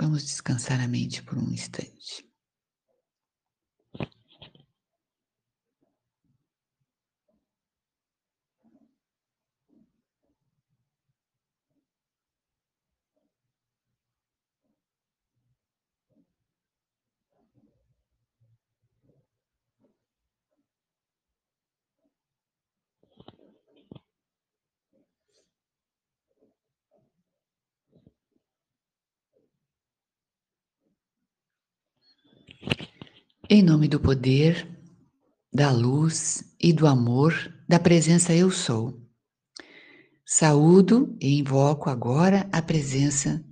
Vamos 0.00 0.24
descansar 0.24 0.80
a 0.80 0.88
mente 0.88 1.22
por 1.22 1.36
um 1.36 1.52
instante. 1.52 2.26
Em 33.54 33.62
nome 33.62 33.86
do 33.86 34.00
poder, 34.00 34.66
da 35.52 35.70
luz 35.70 36.42
e 36.58 36.72
do 36.72 36.86
amor 36.86 37.54
da 37.68 37.78
presença 37.78 38.34
Eu 38.34 38.50
Sou. 38.50 38.98
Saúdo 40.24 41.14
e 41.20 41.38
invoco 41.38 41.90
agora 41.90 42.48
a 42.50 42.62
presença 42.62 43.44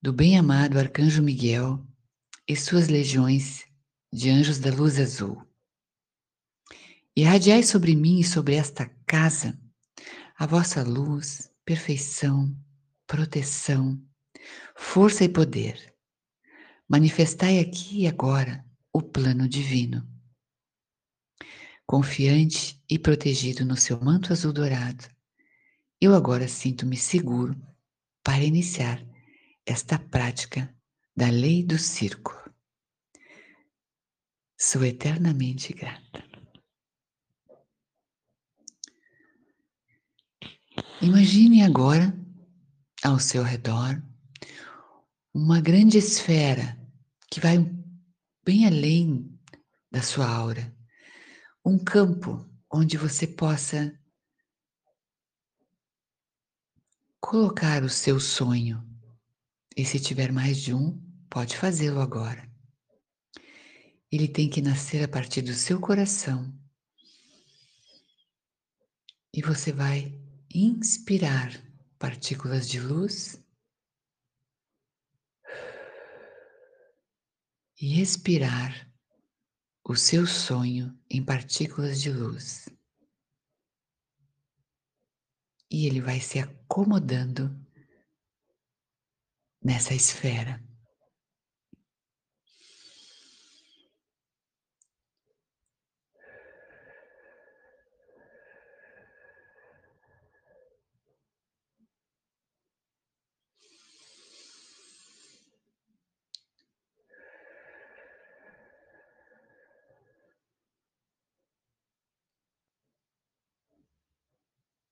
do 0.00 0.10
bem-amado 0.10 0.78
Arcanjo 0.78 1.22
Miguel 1.22 1.86
e 2.48 2.56
suas 2.56 2.88
legiões 2.88 3.66
de 4.10 4.30
anjos 4.30 4.58
da 4.58 4.70
luz 4.70 4.98
azul. 4.98 5.46
Irradiai 7.14 7.62
sobre 7.62 7.94
mim 7.94 8.20
e 8.20 8.24
sobre 8.24 8.54
esta 8.54 8.86
casa 9.06 9.60
a 10.34 10.46
vossa 10.46 10.82
luz, 10.82 11.52
perfeição, 11.62 12.56
proteção, 13.06 14.02
força 14.74 15.24
e 15.24 15.28
poder. 15.28 15.94
Manifestai 16.88 17.58
aqui 17.58 18.04
e 18.04 18.06
agora 18.06 18.64
o 18.92 19.02
plano 19.02 19.48
divino. 19.48 20.06
Confiante 21.86 22.82
e 22.88 22.98
protegido 22.98 23.64
no 23.64 23.76
seu 23.76 24.00
manto 24.00 24.32
azul 24.32 24.52
dourado, 24.52 25.04
eu 26.00 26.14
agora 26.14 26.48
sinto-me 26.48 26.96
seguro 26.96 27.54
para 28.22 28.44
iniciar 28.44 29.04
esta 29.66 29.98
prática 29.98 30.74
da 31.16 31.28
lei 31.28 31.64
do 31.64 31.78
círculo. 31.78 32.38
Sou 34.56 34.84
eternamente 34.84 35.72
grata. 35.72 36.24
Imagine 41.02 41.62
agora, 41.62 42.14
ao 43.02 43.18
seu 43.18 43.42
redor, 43.42 44.02
uma 45.32 45.60
grande 45.60 45.98
esfera 45.98 46.78
que 47.30 47.40
vai 47.40 47.58
bem 48.50 48.66
além 48.66 49.40
da 49.92 50.02
sua 50.02 50.28
aura, 50.28 50.76
um 51.64 51.78
campo 51.78 52.50
onde 52.68 52.96
você 52.96 53.24
possa 53.24 53.96
colocar 57.20 57.84
o 57.84 57.88
seu 57.88 58.18
sonho. 58.18 58.84
E 59.76 59.84
se 59.84 60.00
tiver 60.00 60.32
mais 60.32 60.60
de 60.60 60.74
um, 60.74 61.00
pode 61.30 61.56
fazê-lo 61.56 62.00
agora. 62.00 62.52
Ele 64.10 64.26
tem 64.26 64.50
que 64.50 64.60
nascer 64.60 65.04
a 65.04 65.08
partir 65.08 65.42
do 65.42 65.54
seu 65.54 65.78
coração. 65.78 66.52
E 69.32 69.40
você 69.42 69.70
vai 69.70 70.12
inspirar 70.52 71.52
partículas 72.00 72.68
de 72.68 72.80
luz 72.80 73.39
e 77.80 78.00
expirar 78.00 78.88
o 79.82 79.96
seu 79.96 80.26
sonho 80.26 80.94
em 81.08 81.24
partículas 81.24 82.00
de 82.00 82.12
luz. 82.12 82.68
E 85.70 85.86
ele 85.86 86.00
vai 86.00 86.20
se 86.20 86.38
acomodando 86.38 87.48
nessa 89.62 89.94
esfera. 89.94 90.62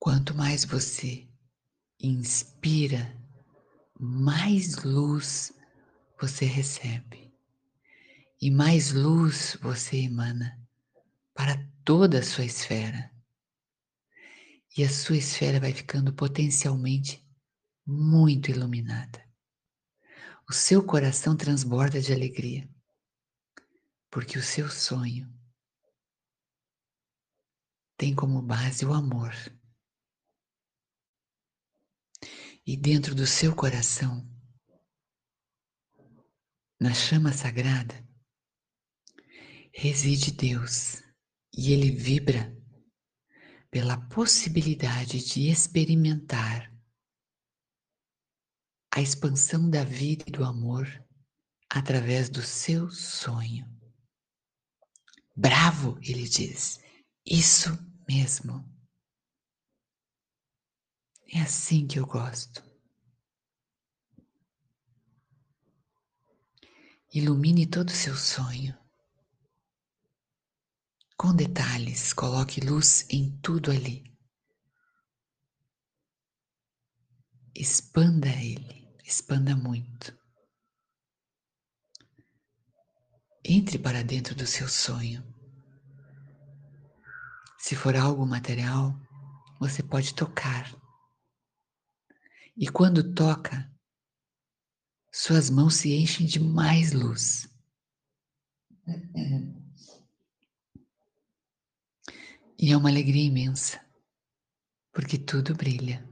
Quanto 0.08 0.34
mais 0.34 0.64
você 0.64 1.28
inspira, 2.00 3.14
mais 4.00 4.82
luz 4.82 5.52
você 6.18 6.46
recebe 6.46 7.30
e 8.40 8.50
mais 8.50 8.90
luz 8.90 9.58
você 9.60 9.98
emana 9.98 10.58
para 11.34 11.62
toda 11.84 12.20
a 12.20 12.22
sua 12.22 12.46
esfera. 12.46 13.12
E 14.78 14.82
a 14.82 14.88
sua 14.88 15.18
esfera 15.18 15.60
vai 15.60 15.74
ficando 15.74 16.10
potencialmente 16.10 17.22
muito 17.84 18.50
iluminada. 18.50 19.22
O 20.48 20.54
seu 20.54 20.82
coração 20.82 21.36
transborda 21.36 22.00
de 22.00 22.14
alegria, 22.14 22.66
porque 24.10 24.38
o 24.38 24.42
seu 24.42 24.70
sonho 24.70 25.30
tem 27.98 28.14
como 28.14 28.40
base 28.40 28.86
o 28.86 28.94
amor. 28.94 29.34
E 32.70 32.76
dentro 32.76 33.14
do 33.14 33.26
seu 33.26 33.56
coração, 33.56 34.30
na 36.78 36.92
chama 36.92 37.32
sagrada, 37.32 38.06
reside 39.72 40.30
Deus 40.32 41.02
e 41.56 41.72
ele 41.72 41.90
vibra 41.90 42.54
pela 43.70 43.96
possibilidade 44.10 45.24
de 45.24 45.48
experimentar 45.48 46.70
a 48.94 49.00
expansão 49.00 49.70
da 49.70 49.82
vida 49.82 50.26
e 50.28 50.30
do 50.30 50.44
amor 50.44 50.86
através 51.70 52.28
do 52.28 52.42
seu 52.42 52.90
sonho. 52.90 53.66
Bravo, 55.34 55.98
ele 56.02 56.28
diz, 56.28 56.78
isso 57.24 57.70
mesmo. 58.06 58.77
É 61.30 61.42
assim 61.42 61.86
que 61.86 61.98
eu 61.98 62.06
gosto. 62.06 62.62
Ilumine 67.12 67.66
todo 67.66 67.88
o 67.88 67.92
seu 67.92 68.16
sonho. 68.16 68.76
Com 71.16 71.34
detalhes, 71.34 72.12
coloque 72.12 72.60
luz 72.60 73.06
em 73.10 73.36
tudo 73.40 73.70
ali. 73.70 74.04
Expanda 77.54 78.28
ele, 78.28 78.88
expanda 79.04 79.56
muito. 79.56 80.16
Entre 83.44 83.78
para 83.78 84.04
dentro 84.04 84.34
do 84.34 84.46
seu 84.46 84.68
sonho. 84.68 85.26
Se 87.58 87.74
for 87.74 87.96
algo 87.96 88.24
material, 88.24 88.94
você 89.58 89.82
pode 89.82 90.14
tocar. 90.14 90.77
E 92.60 92.66
quando 92.66 93.14
toca, 93.14 93.72
suas 95.12 95.48
mãos 95.48 95.76
se 95.76 95.94
enchem 95.94 96.26
de 96.26 96.40
mais 96.40 96.92
luz. 96.92 97.48
E 102.58 102.72
é 102.72 102.76
uma 102.76 102.88
alegria 102.88 103.22
imensa, 103.22 103.80
porque 104.90 105.16
tudo 105.16 105.54
brilha. 105.54 106.04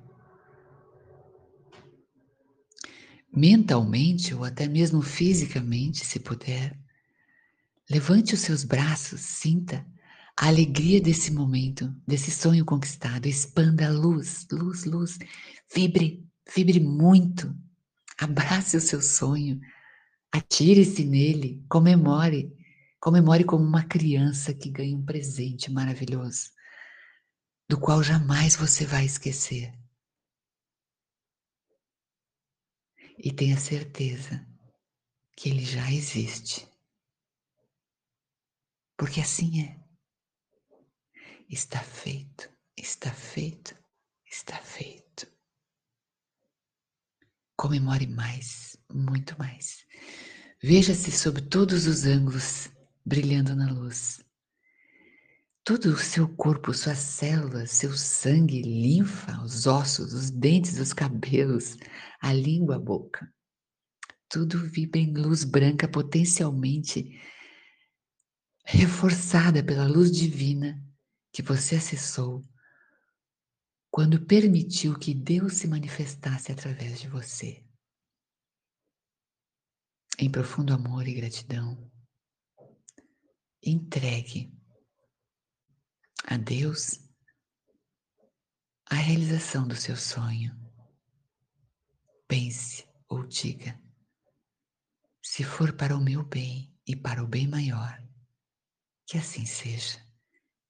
Mentalmente 3.35 4.33
ou 4.33 4.45
até 4.45 4.69
mesmo 4.69 5.03
fisicamente, 5.03 6.07
se 6.07 6.21
puder, 6.21 6.79
levante 7.91 8.35
os 8.35 8.41
seus 8.41 8.63
braços, 8.63 9.21
sinta 9.21 9.85
a 10.37 10.47
alegria 10.47 11.01
desse 11.01 11.33
momento, 11.33 11.93
desse 12.07 12.31
sonho 12.31 12.65
conquistado, 12.65 13.27
expanda 13.27 13.89
a 13.89 13.91
luz, 13.91 14.47
luz, 14.53 14.85
luz, 14.85 15.19
vibre, 15.75 16.25
vibre 16.55 16.81
muito, 16.81 17.55
abrace 18.19 18.77
o 18.77 18.81
seu 18.81 19.01
sonho, 19.01 19.61
atire-se 20.33 21.05
nele, 21.05 21.65
comemore, 21.69 22.57
Comemore 23.07 23.45
como 23.45 23.63
uma 23.63 23.85
criança 23.85 24.53
que 24.53 24.69
ganha 24.69 24.97
um 24.97 25.05
presente 25.05 25.71
maravilhoso, 25.71 26.51
do 27.69 27.79
qual 27.79 28.03
jamais 28.03 28.57
você 28.57 28.85
vai 28.85 29.05
esquecer. 29.05 29.73
E 33.17 33.33
tenha 33.33 33.57
certeza 33.59 34.45
que 35.37 35.51
ele 35.51 35.65
já 35.65 35.89
existe. 35.93 36.69
Porque 38.97 39.21
assim 39.21 39.63
é. 39.63 39.81
Está 41.49 41.81
feito, 41.81 42.51
está 42.77 43.13
feito, 43.13 43.77
está 44.27 44.59
feito. 44.59 45.06
Comemore 47.57 48.07
mais, 48.07 48.77
muito 48.93 49.37
mais. 49.39 49.85
Veja-se 50.63 51.11
sob 51.11 51.41
todos 51.41 51.87
os 51.87 52.05
ângulos 52.05 52.69
brilhando 53.05 53.55
na 53.57 53.73
luz. 53.73 54.25
Todo 55.65 55.87
o 55.87 55.97
seu 55.97 56.29
corpo, 56.29 56.73
suas 56.73 56.99
células, 56.99 57.71
seu 57.73 57.93
sangue, 57.97 58.63
linfa, 58.63 59.41
os 59.43 59.67
ossos, 59.67 60.13
os 60.13 60.31
dentes, 60.31 60.79
os 60.79 60.93
cabelos, 60.93 61.77
a 62.21 62.33
língua, 62.33 62.77
a 62.77 62.79
boca. 62.79 63.33
Tudo 64.29 64.59
vibra 64.59 65.01
em 65.01 65.15
luz 65.15 65.43
branca 65.43 65.89
potencialmente 65.89 67.21
reforçada 68.65 69.63
pela 69.63 69.87
luz 69.87 70.11
divina 70.11 70.83
que 71.33 71.43
você 71.43 71.77
acessou 71.77 72.43
quando 73.97 74.27
permitiu 74.27 74.99
que 74.99 75.15
Deus 75.15 75.55
se 75.55 75.67
manifestasse 75.67 76.53
através 76.53 77.01
de 77.01 77.09
você. 77.09 77.65
Em 80.19 80.31
profundo 80.31 80.75
amor 80.75 81.09
e 81.09 81.15
gratidão, 81.15 81.91
entregue 83.63 84.53
a 86.27 86.37
Deus 86.37 87.01
a 88.85 88.97
realização 88.97 89.67
do 89.67 89.75
seu 89.75 89.97
sonho. 89.97 90.55
Pense 92.29 92.87
ou 93.09 93.27
diga: 93.27 93.81
se 95.23 95.43
for 95.43 95.75
para 95.75 95.97
o 95.97 96.05
meu 96.05 96.23
bem 96.23 96.71
e 96.87 96.95
para 96.95 97.25
o 97.25 97.27
bem 97.27 97.49
maior, 97.49 98.07
que 99.07 99.17
assim 99.17 99.47
seja. 99.47 100.07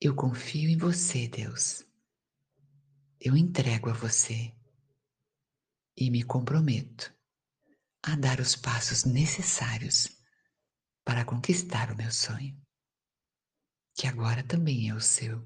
Eu 0.00 0.14
confio 0.14 0.70
em 0.70 0.78
você, 0.78 1.26
Deus. 1.26 1.84
Eu 3.20 3.36
entrego 3.36 3.90
a 3.90 3.92
você 3.92 4.54
e 5.96 6.10
me 6.10 6.22
comprometo 6.22 7.14
a 8.02 8.14
dar 8.16 8.40
os 8.40 8.54
passos 8.54 9.04
necessários 9.04 10.08
para 11.04 11.24
conquistar 11.24 11.90
o 11.92 11.96
meu 11.96 12.12
sonho 12.12 12.66
que 13.96 14.06
agora 14.06 14.44
também 14.44 14.90
é 14.90 14.94
o 14.94 15.00
seu. 15.00 15.42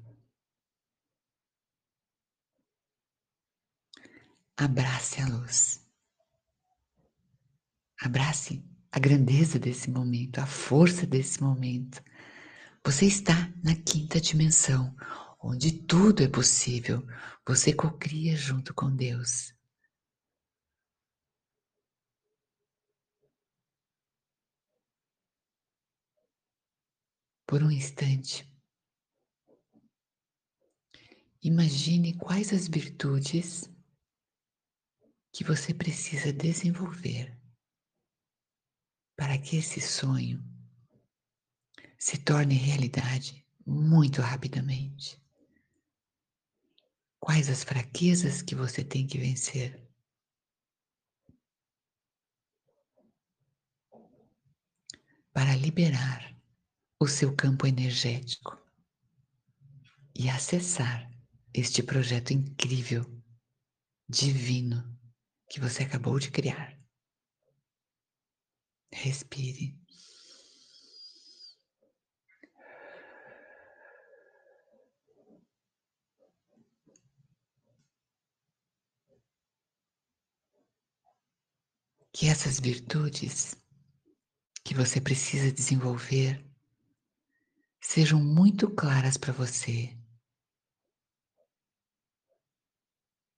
Abrace 4.57 5.21
a 5.21 5.27
luz. 5.27 5.81
Abrace 8.01 8.63
a 8.91 8.99
grandeza 8.99 9.57
desse 9.57 9.89
momento, 9.89 10.39
a 10.39 10.45
força 10.45 11.07
desse 11.07 11.41
momento. 11.41 12.03
Você 12.83 13.05
está 13.05 13.33
na 13.63 13.75
quinta 13.75 14.19
dimensão, 14.19 14.93
onde 15.43 15.71
tudo 15.71 16.23
é 16.23 16.27
possível. 16.27 17.05
Você 17.47 17.73
cocria 17.73 18.35
junto 18.35 18.73
com 18.73 18.95
Deus. 18.95 19.53
por 27.51 27.61
um 27.61 27.69
instante. 27.69 28.49
Imagine 31.43 32.13
quais 32.13 32.53
as 32.53 32.65
virtudes 32.65 33.69
que 35.33 35.43
você 35.43 35.73
precisa 35.73 36.31
desenvolver 36.31 37.37
para 39.17 39.37
que 39.37 39.57
esse 39.57 39.81
sonho 39.81 40.41
se 41.99 42.17
torne 42.19 42.55
realidade 42.55 43.45
muito 43.65 44.21
rapidamente. 44.21 45.20
Quais 47.21 47.49
as 47.49 47.63
fraquezas 47.63 48.41
que 48.41 48.55
você 48.55 48.83
tem 48.83 49.05
que 49.05 49.19
vencer? 49.19 49.79
Para 55.31 55.55
liberar 55.55 56.35
o 56.99 57.07
seu 57.07 57.35
campo 57.35 57.67
energético 57.67 58.59
e 60.15 60.29
acessar 60.31 61.09
este 61.53 61.83
projeto 61.83 62.33
incrível, 62.33 63.05
divino 64.09 64.99
que 65.47 65.59
você 65.59 65.83
acabou 65.83 66.17
de 66.17 66.31
criar. 66.31 66.75
Respire. 68.91 69.80
Que 82.13 82.27
essas 82.27 82.59
virtudes 82.59 83.55
que 84.63 84.73
você 84.73 84.99
precisa 85.01 85.51
desenvolver 85.51 86.45
sejam 87.81 88.23
muito 88.23 88.69
claras 88.69 89.17
para 89.17 89.33
você. 89.33 89.97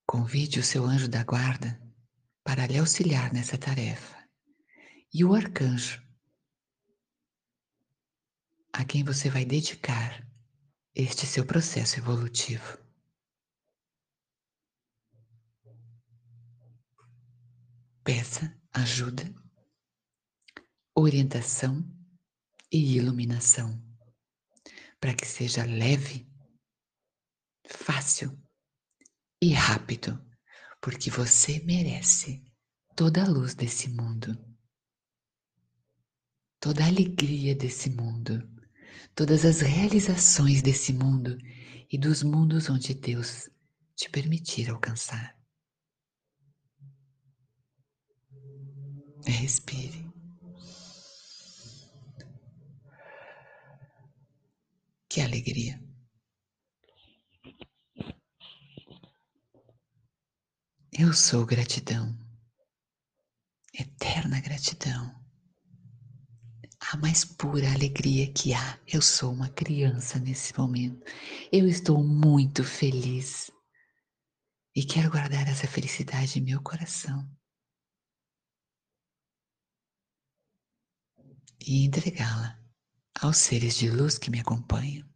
Convide 0.06 0.60
o 0.60 0.64
seu 0.64 0.86
anjo 0.86 1.08
da 1.08 1.24
guarda 1.24 1.82
para 2.44 2.68
lhe 2.68 2.78
auxiliar 2.78 3.34
nessa 3.34 3.58
tarefa. 3.58 4.22
E 5.14 5.24
o 5.24 5.34
arcanjo, 5.34 6.04
a 8.72 8.84
quem 8.84 9.04
você 9.04 9.30
vai 9.30 9.46
dedicar 9.46 10.28
este 10.96 11.26
seu 11.26 11.46
processo 11.46 12.00
evolutivo. 12.00 12.78
Peça 18.04 18.63
ajuda, 18.74 19.24
orientação 20.96 21.84
e 22.72 22.98
iluminação 22.98 23.82
para 25.00 25.14
que 25.14 25.28
seja 25.28 25.64
leve, 25.66 26.28
fácil 27.68 28.42
e 29.42 29.54
rápido, 29.54 30.20
porque 30.82 31.12
você 31.12 31.60
merece 31.60 32.44
toda 32.96 33.24
a 33.24 33.28
luz 33.28 33.54
desse 33.54 33.90
mundo, 33.90 34.34
toda 36.60 36.84
a 36.84 36.88
alegria 36.88 37.54
desse 37.54 37.90
mundo, 37.90 38.42
todas 39.14 39.46
as 39.46 39.60
realizações 39.60 40.62
desse 40.62 40.94
mundo 40.94 41.38
e 41.92 41.98
dos 41.98 42.24
mundos 42.24 42.70
onde 42.70 42.94
Deus 42.94 43.50
te 43.96 44.10
permitir 44.10 44.70
alcançar. 44.70 45.43
Respire. 49.26 50.12
Que 55.10 55.22
alegria. 55.22 55.80
Eu 60.92 61.12
sou 61.14 61.46
gratidão, 61.46 62.16
eterna 63.74 64.40
gratidão, 64.40 65.14
a 66.92 66.98
mais 66.98 67.26
pura 67.26 67.72
alegria 67.74 68.32
que 68.32 68.54
há. 68.54 68.80
Eu 68.88 69.02
sou 69.02 69.34
uma 69.34 69.50
criança 69.50 70.20
nesse 70.20 70.58
momento. 70.58 71.04
Eu 71.52 71.68
estou 71.68 72.04
muito 72.04 72.64
feliz 72.64 73.50
e 74.76 74.84
quero 74.84 75.10
guardar 75.10 75.48
essa 75.48 75.68
felicidade 75.68 76.40
em 76.40 76.44
meu 76.44 76.62
coração. 76.62 77.28
E 81.66 81.86
entregá-la 81.86 82.60
aos 83.22 83.38
seres 83.38 83.78
de 83.78 83.90
luz 83.90 84.18
que 84.18 84.30
me 84.30 84.40
acompanham. 84.40 85.08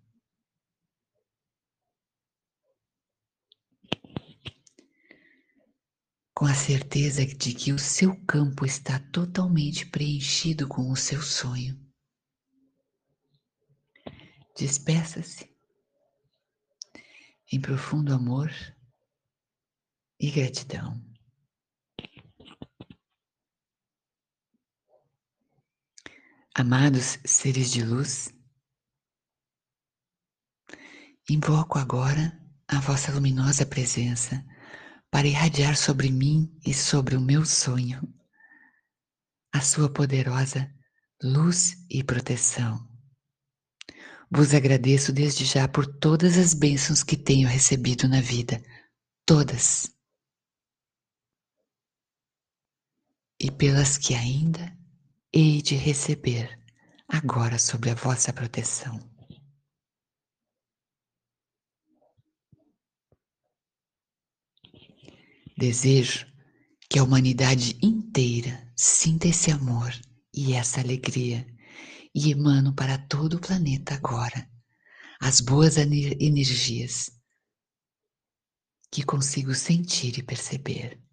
Com 6.34 6.46
a 6.46 6.54
certeza 6.54 7.26
de 7.26 7.54
que 7.54 7.74
o 7.74 7.80
seu 7.80 8.16
campo 8.26 8.66
está 8.66 9.00
totalmente 9.12 9.86
preenchido 9.88 10.68
com 10.68 10.92
o 10.92 10.96
seu 10.96 11.22
sonho. 11.22 11.76
Despeça-se 14.56 15.50
em 17.52 17.60
profundo 17.60 18.14
amor 18.14 18.52
e 20.20 20.30
gratidão. 20.32 21.07
Amados 26.60 27.20
seres 27.24 27.70
de 27.70 27.84
luz, 27.84 28.34
invoco 31.30 31.78
agora 31.78 32.36
a 32.67 32.80
vossa 32.80 33.12
luminosa 33.12 33.63
presença 33.63 34.43
para 35.12 35.28
irradiar 35.28 35.78
sobre 35.78 36.10
mim 36.10 36.52
e 36.65 36.74
sobre 36.74 37.15
o 37.15 37.22
meu 37.22 37.46
sonho 37.46 38.02
a 39.54 39.62
sua 39.62 39.88
poderosa 39.88 40.67
luz 41.22 41.78
e 41.91 42.04
proteção. 42.04 42.89
Vos 44.32 44.56
agradeço 44.56 45.13
desde 45.13 45.46
já 45.46 45.67
por 45.67 45.86
todas 45.86 46.39
as 46.39 46.56
bênçãos 46.56 47.04
que 47.04 47.15
tenho 47.15 47.48
recebido 47.48 48.08
na 48.08 48.20
vida, 48.20 48.60
todas. 49.28 49.96
E 53.39 53.52
pelas 53.52 53.96
que 53.96 54.15
ainda 54.15 54.76
hei 55.34 55.62
de 55.62 55.76
receber 55.76 56.60
agora 57.08 57.60
sob 57.60 57.90
a 57.90 57.96
vossa 57.96 58.32
proteção. 58.34 59.00
Desejo 65.58 66.26
que 66.90 67.00
a 67.00 67.04
humanidade 67.04 67.78
inteira 67.82 68.72
sinta 68.76 69.28
esse 69.28 69.52
amor 69.52 69.92
e 70.34 70.54
essa 70.54 70.80
alegria 70.80 71.46
e 72.13 72.32
emano 72.32 72.74
para 72.74 72.98
todo 72.98 73.38
o 73.38 73.42
planeta 73.42 73.96
agora 73.96 74.50
as 75.20 75.42
boas 75.42 75.78
energias 75.78 77.12
que 78.92 79.04
consigo 79.04 79.54
sentir 79.54 80.18
e 80.18 80.24
perceber. 80.24 81.07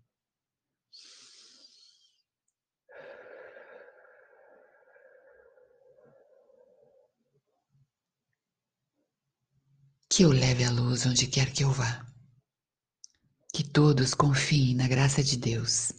Que 10.14 10.22
eu 10.22 10.30
leve 10.30 10.62
a 10.62 10.70
luz 10.70 11.06
onde 11.06 11.26
quer 11.26 11.52
que 11.52 11.64
eu 11.64 11.72
vá. 11.72 12.06
Que 13.52 13.64
todos 13.64 14.14
confiem 14.14 14.72
na 14.72 14.86
graça 14.86 15.24
de 15.24 15.36
Deus, 15.36 15.92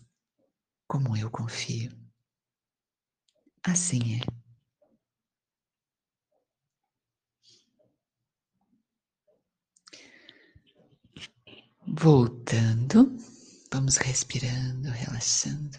como 0.87 1.17
eu 1.17 1.29
confio. 1.29 1.91
Assim 3.61 4.15
é. 4.15 4.21
Voltando, 11.85 13.17
vamos 13.69 13.97
respirando, 13.97 14.91
relaxando, 14.91 15.77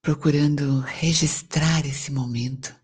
procurando 0.00 0.80
registrar 0.80 1.84
esse 1.84 2.10
momento 2.10 2.74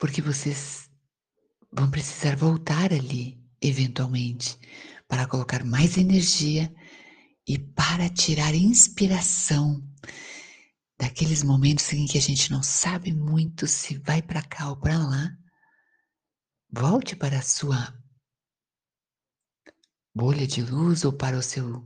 porque 0.00 0.22
vocês 0.22 0.90
vão 1.70 1.90
precisar 1.90 2.34
voltar 2.34 2.90
ali, 2.90 3.38
eventualmente, 3.60 4.58
para 5.06 5.26
colocar 5.26 5.62
mais 5.62 5.98
energia 5.98 6.74
e 7.46 7.58
para 7.58 8.08
tirar 8.08 8.54
inspiração 8.54 9.86
daqueles 10.98 11.42
momentos 11.42 11.92
em 11.92 12.06
que 12.06 12.16
a 12.16 12.20
gente 12.20 12.50
não 12.50 12.62
sabe 12.62 13.12
muito 13.12 13.66
se 13.66 13.98
vai 13.98 14.22
para 14.22 14.42
cá 14.42 14.70
ou 14.70 14.76
para 14.76 14.98
lá. 14.98 15.36
Volte 16.72 17.14
para 17.14 17.38
a 17.38 17.42
sua 17.42 17.94
bolha 20.14 20.46
de 20.46 20.62
luz 20.62 21.04
ou 21.04 21.12
para 21.12 21.36
o 21.36 21.42
seu 21.42 21.84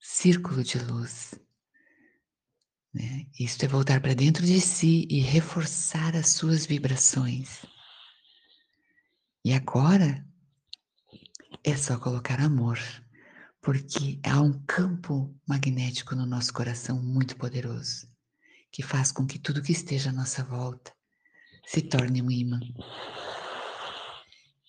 círculo 0.00 0.64
de 0.64 0.78
luz. 0.78 1.34
Né? 2.92 3.26
Isto 3.38 3.64
é 3.64 3.68
voltar 3.68 4.00
para 4.00 4.14
dentro 4.14 4.44
de 4.44 4.60
si 4.60 5.06
e 5.08 5.20
reforçar 5.20 6.16
as 6.16 6.30
suas 6.30 6.66
vibrações. 6.66 7.64
E 9.44 9.52
agora 9.52 10.26
é 11.64 11.76
só 11.76 11.98
colocar 11.98 12.40
amor, 12.40 12.78
porque 13.60 14.18
há 14.24 14.40
um 14.40 14.52
campo 14.66 15.34
magnético 15.46 16.14
no 16.14 16.26
nosso 16.26 16.52
coração 16.52 17.00
muito 17.00 17.36
poderoso, 17.36 18.08
que 18.72 18.82
faz 18.82 19.12
com 19.12 19.26
que 19.26 19.38
tudo 19.38 19.62
que 19.62 19.72
esteja 19.72 20.10
à 20.10 20.12
nossa 20.12 20.42
volta 20.42 20.92
se 21.66 21.82
torne 21.82 22.20
um 22.20 22.30
imã. 22.30 22.60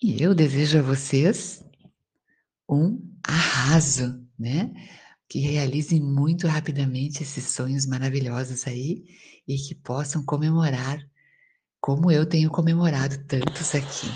E 0.02 0.22
eu 0.22 0.34
desejo 0.36 0.80
a 0.80 0.82
vocês 0.82 1.64
um 2.70 3.00
arraso, 3.24 4.26
né? 4.38 4.72
Que 5.32 5.40
realizem 5.40 6.02
muito 6.02 6.46
rapidamente 6.46 7.24
esses 7.24 7.46
sonhos 7.52 7.86
maravilhosos 7.86 8.68
aí 8.68 9.06
e 9.48 9.56
que 9.56 9.74
possam 9.74 10.26
comemorar 10.26 11.00
como 11.80 12.12
eu 12.12 12.26
tenho 12.26 12.50
comemorado 12.50 13.18
tantos 13.24 13.74
aqui. 13.74 14.08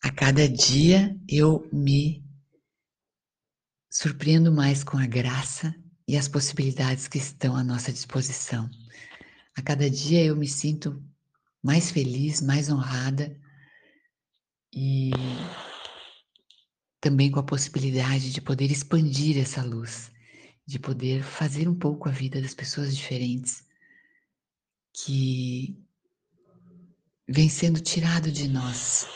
A 0.00 0.12
cada 0.12 0.48
dia 0.48 1.18
eu 1.28 1.68
me 1.72 2.24
surpreendo 3.90 4.52
mais 4.52 4.84
com 4.84 4.96
a 4.96 5.08
graça 5.08 5.74
e 6.06 6.16
as 6.16 6.28
possibilidades 6.28 7.08
que 7.08 7.18
estão 7.18 7.56
à 7.56 7.64
nossa 7.64 7.92
disposição. 7.92 8.70
A 9.56 9.60
cada 9.60 9.90
dia 9.90 10.24
eu 10.24 10.36
me 10.36 10.46
sinto 10.46 11.02
mais 11.60 11.90
feliz, 11.90 12.40
mais 12.40 12.70
honrada 12.70 13.36
e 14.72 15.10
também 17.00 17.30
com 17.30 17.40
a 17.40 17.44
possibilidade 17.44 18.32
de 18.32 18.40
poder 18.40 18.70
expandir 18.70 19.38
essa 19.38 19.62
luz, 19.62 20.10
de 20.66 20.78
poder 20.78 21.22
fazer 21.22 21.68
um 21.68 21.74
pouco 21.74 22.08
a 22.08 22.12
vida 22.12 22.40
das 22.40 22.54
pessoas 22.54 22.96
diferentes 22.96 23.64
que 24.92 25.76
vem 27.28 27.48
sendo 27.48 27.80
tirado 27.80 28.32
de 28.32 28.48
nós 28.48 29.06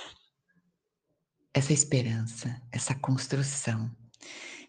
essa 1.55 1.73
esperança, 1.73 2.61
essa 2.71 2.95
construção. 2.95 3.91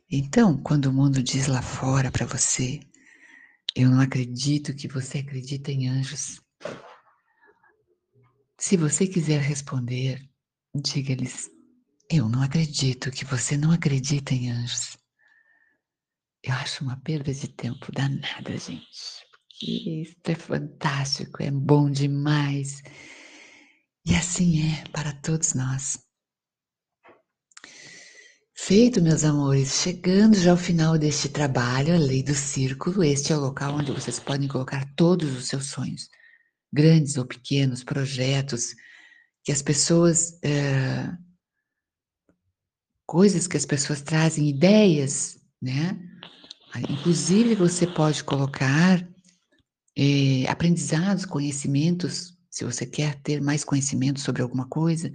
Então, 0.09 0.61
quando 0.61 0.85
o 0.85 0.93
mundo 0.93 1.21
diz 1.21 1.47
lá 1.47 1.61
fora 1.61 2.11
para 2.11 2.25
você, 2.25 2.79
eu 3.75 3.89
não 3.89 3.99
acredito 4.01 4.75
que 4.75 4.87
você 4.87 5.19
acredita 5.19 5.71
em 5.71 5.87
anjos. 5.87 6.41
Se 8.57 8.75
você 8.75 9.07
quiser 9.07 9.41
responder, 9.41 10.29
diga-lhes: 10.75 11.49
Eu 12.13 12.27
não 12.27 12.43
acredito 12.43 13.09
que 13.09 13.23
você 13.23 13.55
não 13.55 13.71
acredita 13.71 14.33
em 14.33 14.51
anjos. 14.51 14.97
Eu 16.43 16.53
acho 16.55 16.83
uma 16.83 16.97
perda 16.97 17.33
de 17.33 17.47
tempo 17.47 17.89
danada, 17.89 18.57
gente. 18.57 19.25
Porque 19.31 20.01
isso 20.01 20.17
é 20.25 20.35
fantástico, 20.35 21.41
é 21.41 21.49
bom 21.49 21.89
demais. 21.89 22.81
E 24.05 24.13
assim 24.13 24.73
é 24.73 24.83
para 24.89 25.13
todos 25.21 25.53
nós. 25.53 25.99
Feito, 28.53 29.01
meus 29.01 29.23
amores, 29.23 29.81
chegando 29.81 30.35
já 30.35 30.51
ao 30.51 30.57
final 30.57 30.97
deste 30.97 31.29
trabalho, 31.29 31.95
a 31.95 31.97
lei 31.97 32.21
do 32.21 32.35
círculo, 32.35 33.05
este 33.05 33.31
é 33.31 33.37
o 33.37 33.39
local 33.39 33.75
onde 33.75 33.91
vocês 33.93 34.19
podem 34.19 34.49
colocar 34.49 34.85
todos 34.95 35.33
os 35.37 35.47
seus 35.47 35.67
sonhos, 35.67 36.09
grandes 36.73 37.15
ou 37.15 37.25
pequenos, 37.25 37.85
projetos, 37.85 38.75
que 39.45 39.51
as 39.53 39.61
pessoas. 39.61 40.37
É, 40.43 41.09
coisas 43.11 43.45
que 43.45 43.57
as 43.57 43.65
pessoas 43.65 44.01
trazem, 44.01 44.47
ideias, 44.47 45.37
né? 45.61 45.99
Inclusive, 46.89 47.55
você 47.55 47.85
pode 47.85 48.23
colocar 48.23 49.05
é, 49.97 50.49
aprendizados, 50.49 51.25
conhecimentos, 51.25 52.37
se 52.49 52.63
você 52.63 52.85
quer 52.85 53.15
ter 53.15 53.41
mais 53.41 53.65
conhecimento 53.65 54.21
sobre 54.21 54.41
alguma 54.41 54.65
coisa, 54.65 55.11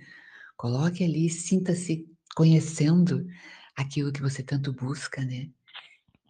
coloque 0.59 1.03
ali, 1.03 1.31
sinta-se 1.31 2.07
conhecendo 2.37 3.27
aquilo 3.75 4.13
que 4.13 4.21
você 4.21 4.43
tanto 4.43 4.75
busca, 4.75 5.25
né? 5.25 5.49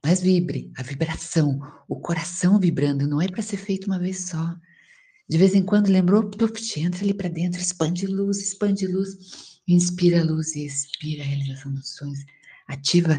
Mas 0.04 0.22
vibre, 0.22 0.70
a 0.78 0.84
vibração, 0.84 1.58
o 1.88 1.98
coração 1.98 2.60
vibrando, 2.60 3.08
não 3.08 3.20
é 3.20 3.26
para 3.26 3.42
ser 3.42 3.56
feito 3.56 3.88
uma 3.88 3.98
vez 3.98 4.28
só. 4.28 4.54
De 5.28 5.36
vez 5.36 5.52
em 5.52 5.64
quando 5.64 5.88
lembrou, 5.88 6.30
puff, 6.30 6.80
entra 6.80 7.02
ali 7.02 7.12
para 7.12 7.28
dentro, 7.28 7.60
expande 7.60 8.06
luz, 8.06 8.38
expande 8.38 8.86
luz, 8.86 9.55
inspira 9.66 10.20
a 10.20 10.24
luz 10.24 10.54
e 10.54 10.64
expira 10.66 11.22
a 11.22 11.26
realização 11.26 11.72
dos 11.72 11.94
sonhos. 11.94 12.20
Ativa, 12.68 13.16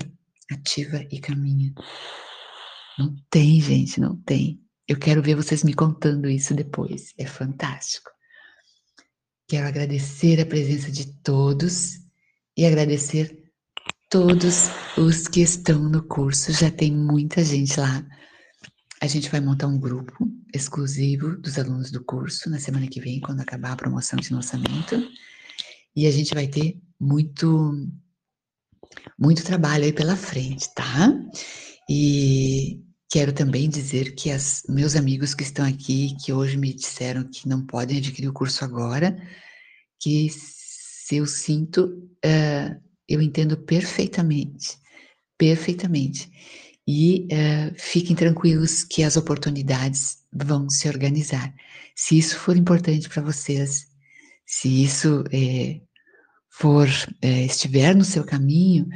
ativa 0.51 1.05
e 1.12 1.19
caminha. 1.19 1.73
Não 2.97 3.15
tem, 3.29 3.62
gente, 3.62 3.99
não 3.99 4.15
tem. 4.17 4.62
Eu 4.88 4.97
quero 4.97 5.21
ver 5.21 5.36
vocês 5.36 5.63
me 5.63 5.73
contando 5.73 6.29
isso 6.29 6.53
depois. 6.53 7.13
É 7.17 7.25
fantástico. 7.25 8.10
Quero 9.47 9.67
agradecer 9.67 10.41
a 10.41 10.45
presença 10.45 10.91
de 10.91 11.13
todos 11.21 11.99
e 12.55 12.65
agradecer 12.65 13.43
todos 14.10 14.69
os 14.97 15.27
que 15.27 15.41
estão 15.41 15.83
no 15.89 16.03
curso. 16.03 16.51
Já 16.53 16.71
tem 16.71 16.91
muita 16.91 17.43
gente 17.43 17.79
lá. 17.79 18.05
A 18.99 19.07
gente 19.07 19.29
vai 19.29 19.39
montar 19.39 19.67
um 19.67 19.79
grupo 19.79 20.27
exclusivo 20.53 21.38
dos 21.38 21.60
alunos 21.60 21.91
do 21.91 22.03
curso 22.03 22.49
na 22.49 22.60
semana 22.60 22.88
que 22.88 22.99
vem, 22.99 23.19
quando 23.19 23.41
acabar 23.41 23.73
a 23.73 23.77
promoção 23.77 24.17
de 24.17 24.33
lançamento. 24.33 24.95
E 25.97 26.05
a 26.05 26.12
gente 26.12 26.36
vai 26.36 26.47
ter 26.47 26.79
muito, 26.99 27.73
muito 29.17 29.43
trabalho 29.43 29.83
aí 29.83 29.91
pela 29.91 30.15
frente, 30.15 30.71
tá? 30.75 31.12
E 31.89 32.83
quero 33.10 33.33
também 33.33 33.67
dizer 33.67 34.13
que 34.13 34.31
os 34.31 34.62
meus 34.69 34.95
amigos 34.95 35.33
que 35.33 35.41
estão 35.41 35.65
aqui, 35.65 36.15
que 36.23 36.31
hoje 36.31 36.55
me 36.55 36.71
disseram 36.71 37.27
que 37.27 37.49
não 37.49 37.65
podem 37.65 37.97
adquirir 37.97 38.27
o 38.27 38.33
curso 38.33 38.63
agora, 38.63 39.17
que 39.99 40.29
se 40.29 41.15
eu 41.17 41.25
sinto, 41.25 41.86
uh, 42.23 42.79
eu 43.10 43.19
entendo 43.19 43.57
perfeitamente, 43.57 44.77
perfeitamente. 45.36 46.31
E 46.88 47.27
uh, 47.31 47.73
fiquem 47.75 48.15
tranquilos 48.15 48.83
que 48.83 49.01
as 49.01 49.17
oportunidades 49.17 50.19
vão 50.31 50.69
se 50.69 50.88
organizar. 50.88 51.51
Se 51.95 52.19
isso 52.19 52.38
for 52.38 52.55
importante 52.55 53.10
para 53.10 53.23
vocês, 53.23 53.88
se 54.45 54.83
isso 54.83 55.23
é, 55.31 55.81
for 56.59 56.87
é, 57.21 57.45
estiver 57.45 57.95
no 57.95 58.03
seu 58.03 58.23
caminho, 58.23 58.87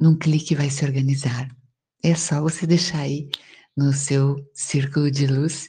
num 0.00 0.16
clique 0.16 0.54
vai 0.54 0.70
se 0.70 0.84
organizar. 0.84 1.54
É 2.02 2.14
só 2.14 2.40
você 2.40 2.66
deixar 2.66 3.00
aí 3.00 3.28
no 3.76 3.92
seu 3.92 4.36
círculo 4.54 5.10
de 5.10 5.26
luz 5.26 5.68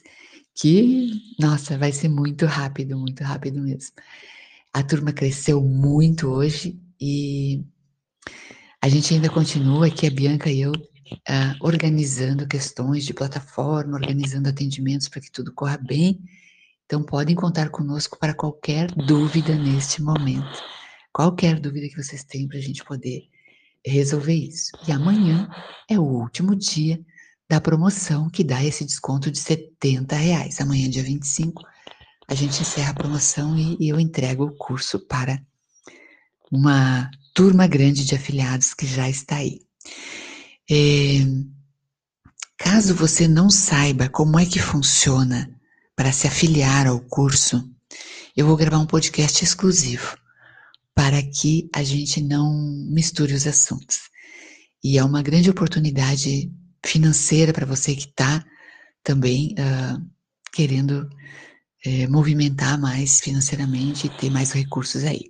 que, 0.54 1.10
nossa, 1.38 1.76
vai 1.76 1.92
ser 1.92 2.08
muito 2.08 2.46
rápido, 2.46 2.96
muito 2.98 3.22
rápido 3.22 3.60
mesmo. 3.60 3.92
A 4.72 4.82
turma 4.82 5.12
cresceu 5.12 5.62
muito 5.62 6.28
hoje 6.28 6.80
e 6.98 7.62
a 8.80 8.88
gente 8.88 9.12
ainda 9.12 9.28
continua 9.28 9.88
aqui, 9.88 10.06
a 10.06 10.10
Bianca 10.10 10.50
e 10.50 10.62
eu, 10.62 10.72
uh, 10.72 11.54
organizando 11.60 12.48
questões 12.48 13.04
de 13.04 13.12
plataforma, 13.12 13.96
organizando 13.96 14.48
atendimentos 14.48 15.08
para 15.08 15.20
que 15.20 15.30
tudo 15.30 15.52
corra 15.52 15.76
bem. 15.76 16.18
Então, 16.86 17.02
podem 17.02 17.34
contar 17.34 17.68
conosco 17.68 18.18
para 18.18 18.34
qualquer 18.34 18.90
dúvida 18.92 19.54
neste 19.54 20.02
momento. 20.02 20.73
Qualquer 21.14 21.60
dúvida 21.60 21.88
que 21.88 22.02
vocês 22.02 22.24
tenham 22.24 22.48
para 22.48 22.58
a 22.58 22.60
gente 22.60 22.82
poder 22.82 23.28
resolver 23.86 24.34
isso. 24.34 24.72
E 24.88 24.90
amanhã 24.90 25.48
é 25.88 25.96
o 25.96 26.02
último 26.02 26.56
dia 26.56 27.00
da 27.48 27.60
promoção 27.60 28.28
que 28.28 28.42
dá 28.42 28.64
esse 28.64 28.84
desconto 28.84 29.30
de 29.30 29.38
70 29.38 30.16
reais. 30.16 30.60
Amanhã, 30.60 30.90
dia 30.90 31.04
25, 31.04 31.62
a 32.26 32.34
gente 32.34 32.60
encerra 32.60 32.90
a 32.90 32.94
promoção 32.94 33.56
e, 33.56 33.76
e 33.78 33.88
eu 33.90 34.00
entrego 34.00 34.44
o 34.44 34.56
curso 34.56 34.98
para 34.98 35.40
uma 36.50 37.08
turma 37.32 37.68
grande 37.68 38.04
de 38.04 38.16
afiliados 38.16 38.74
que 38.74 38.84
já 38.84 39.08
está 39.08 39.36
aí. 39.36 39.60
É, 40.68 41.20
caso 42.58 42.92
você 42.92 43.28
não 43.28 43.48
saiba 43.48 44.08
como 44.08 44.36
é 44.36 44.44
que 44.44 44.58
funciona 44.58 45.48
para 45.94 46.10
se 46.10 46.26
afiliar 46.26 46.88
ao 46.88 46.98
curso, 46.98 47.70
eu 48.36 48.48
vou 48.48 48.56
gravar 48.56 48.78
um 48.78 48.86
podcast 48.86 49.44
exclusivo 49.44 50.23
para 50.94 51.22
que 51.22 51.68
a 51.74 51.82
gente 51.82 52.22
não 52.22 52.52
misture 52.90 53.34
os 53.34 53.46
assuntos. 53.46 54.00
E 54.82 54.98
é 54.98 55.04
uma 55.04 55.22
grande 55.22 55.50
oportunidade 55.50 56.52
financeira 56.84 57.52
para 57.52 57.66
você 57.66 57.94
que 57.94 58.06
está 58.06 58.44
também 59.02 59.54
uh, 59.58 60.00
querendo 60.52 61.08
é, 61.84 62.06
movimentar 62.06 62.80
mais 62.80 63.20
financeiramente 63.20 64.06
e 64.06 64.10
ter 64.10 64.30
mais 64.30 64.52
recursos 64.52 65.04
aí. 65.04 65.24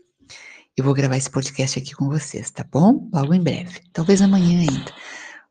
Eu 0.77 0.85
vou 0.85 0.94
gravar 0.94 1.16
esse 1.16 1.31
podcast 1.31 1.79
aqui 1.79 1.94
com 1.94 2.09
vocês, 2.09 2.50
tá 2.50 2.64
bom? 2.70 3.09
Logo 3.12 3.33
em 3.33 3.42
breve. 3.42 3.81
Talvez 3.92 4.20
amanhã 4.20 4.61
ainda. 4.61 4.92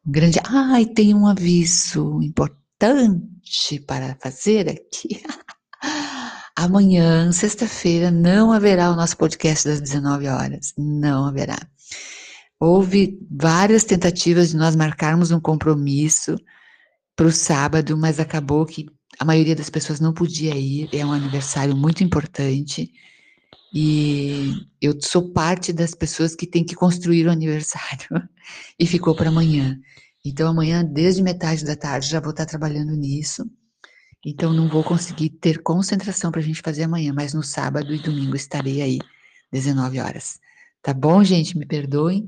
Um 0.05 0.11
grande. 0.11 0.39
Ai, 0.45 0.85
tem 0.85 1.13
um 1.13 1.25
aviso 1.25 2.21
importante 2.21 3.79
para 3.87 4.17
fazer 4.21 4.69
aqui. 4.69 5.23
Amanhã, 6.63 7.29
sexta-feira, 7.33 8.09
não 8.09 8.53
haverá 8.53 8.89
o 8.89 8.95
nosso 8.95 9.17
podcast 9.17 9.67
das 9.67 9.81
19 9.81 10.27
horas. 10.29 10.73
Não 10.77 11.25
haverá. 11.25 11.57
Houve 12.57 13.19
várias 13.29 13.83
tentativas 13.83 14.51
de 14.51 14.55
nós 14.55 14.73
marcarmos 14.73 15.29
um 15.29 15.41
compromisso 15.41 16.37
para 17.17 17.25
o 17.25 17.33
sábado, 17.33 17.97
mas 17.97 18.17
acabou 18.17 18.65
que 18.65 18.85
a 19.19 19.25
maioria 19.25 19.57
das 19.57 19.69
pessoas 19.69 19.99
não 19.99 20.13
podia 20.13 20.55
ir, 20.55 20.87
é 20.93 21.05
um 21.05 21.11
aniversário 21.11 21.75
muito 21.75 22.01
importante. 22.01 22.89
E 23.75 24.53
eu 24.81 24.97
sou 25.01 25.33
parte 25.33 25.73
das 25.73 25.93
pessoas 25.93 26.33
que 26.33 26.47
tem 26.47 26.63
que 26.63 26.75
construir 26.75 27.27
o 27.27 27.31
aniversário. 27.31 28.07
E 28.79 28.87
ficou 28.87 29.13
para 29.13 29.27
amanhã. 29.27 29.77
Então, 30.25 30.49
amanhã, 30.49 30.83
desde 30.83 31.21
metade 31.21 31.65
da 31.65 31.75
tarde, 31.75 32.09
já 32.09 32.21
vou 32.21 32.31
estar 32.31 32.45
trabalhando 32.45 32.93
nisso. 32.93 33.45
Então, 34.25 34.53
não 34.53 34.69
vou 34.69 34.83
conseguir 34.83 35.29
ter 35.29 35.61
concentração 35.61 36.31
para 36.31 36.39
a 36.39 36.43
gente 36.43 36.61
fazer 36.61 36.83
amanhã, 36.83 37.11
mas 37.13 37.33
no 37.33 37.43
sábado 37.43 37.93
e 37.93 37.99
domingo 37.99 38.35
estarei 38.35 38.81
aí, 38.81 38.99
19 39.51 39.99
horas. 39.99 40.39
Tá 40.81 40.93
bom, 40.93 41.23
gente? 41.23 41.57
Me 41.57 41.65
perdoem, 41.65 42.27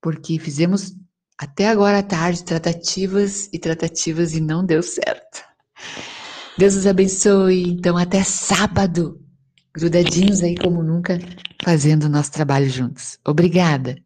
porque 0.00 0.38
fizemos 0.38 0.94
até 1.38 1.68
agora 1.68 1.98
à 1.98 2.02
tarde 2.02 2.44
tratativas 2.44 3.48
e 3.52 3.58
tratativas 3.58 4.34
e 4.34 4.40
não 4.40 4.64
deu 4.64 4.82
certo. 4.82 5.42
Deus 6.58 6.74
os 6.74 6.86
abençoe. 6.86 7.62
Então, 7.70 7.96
até 7.96 8.22
sábado. 8.22 9.18
Grudadinhos 9.72 10.42
aí 10.42 10.56
como 10.56 10.82
nunca, 10.82 11.18
fazendo 11.62 12.04
o 12.04 12.08
nosso 12.08 12.32
trabalho 12.32 12.68
juntos. 12.68 13.18
Obrigada. 13.24 13.96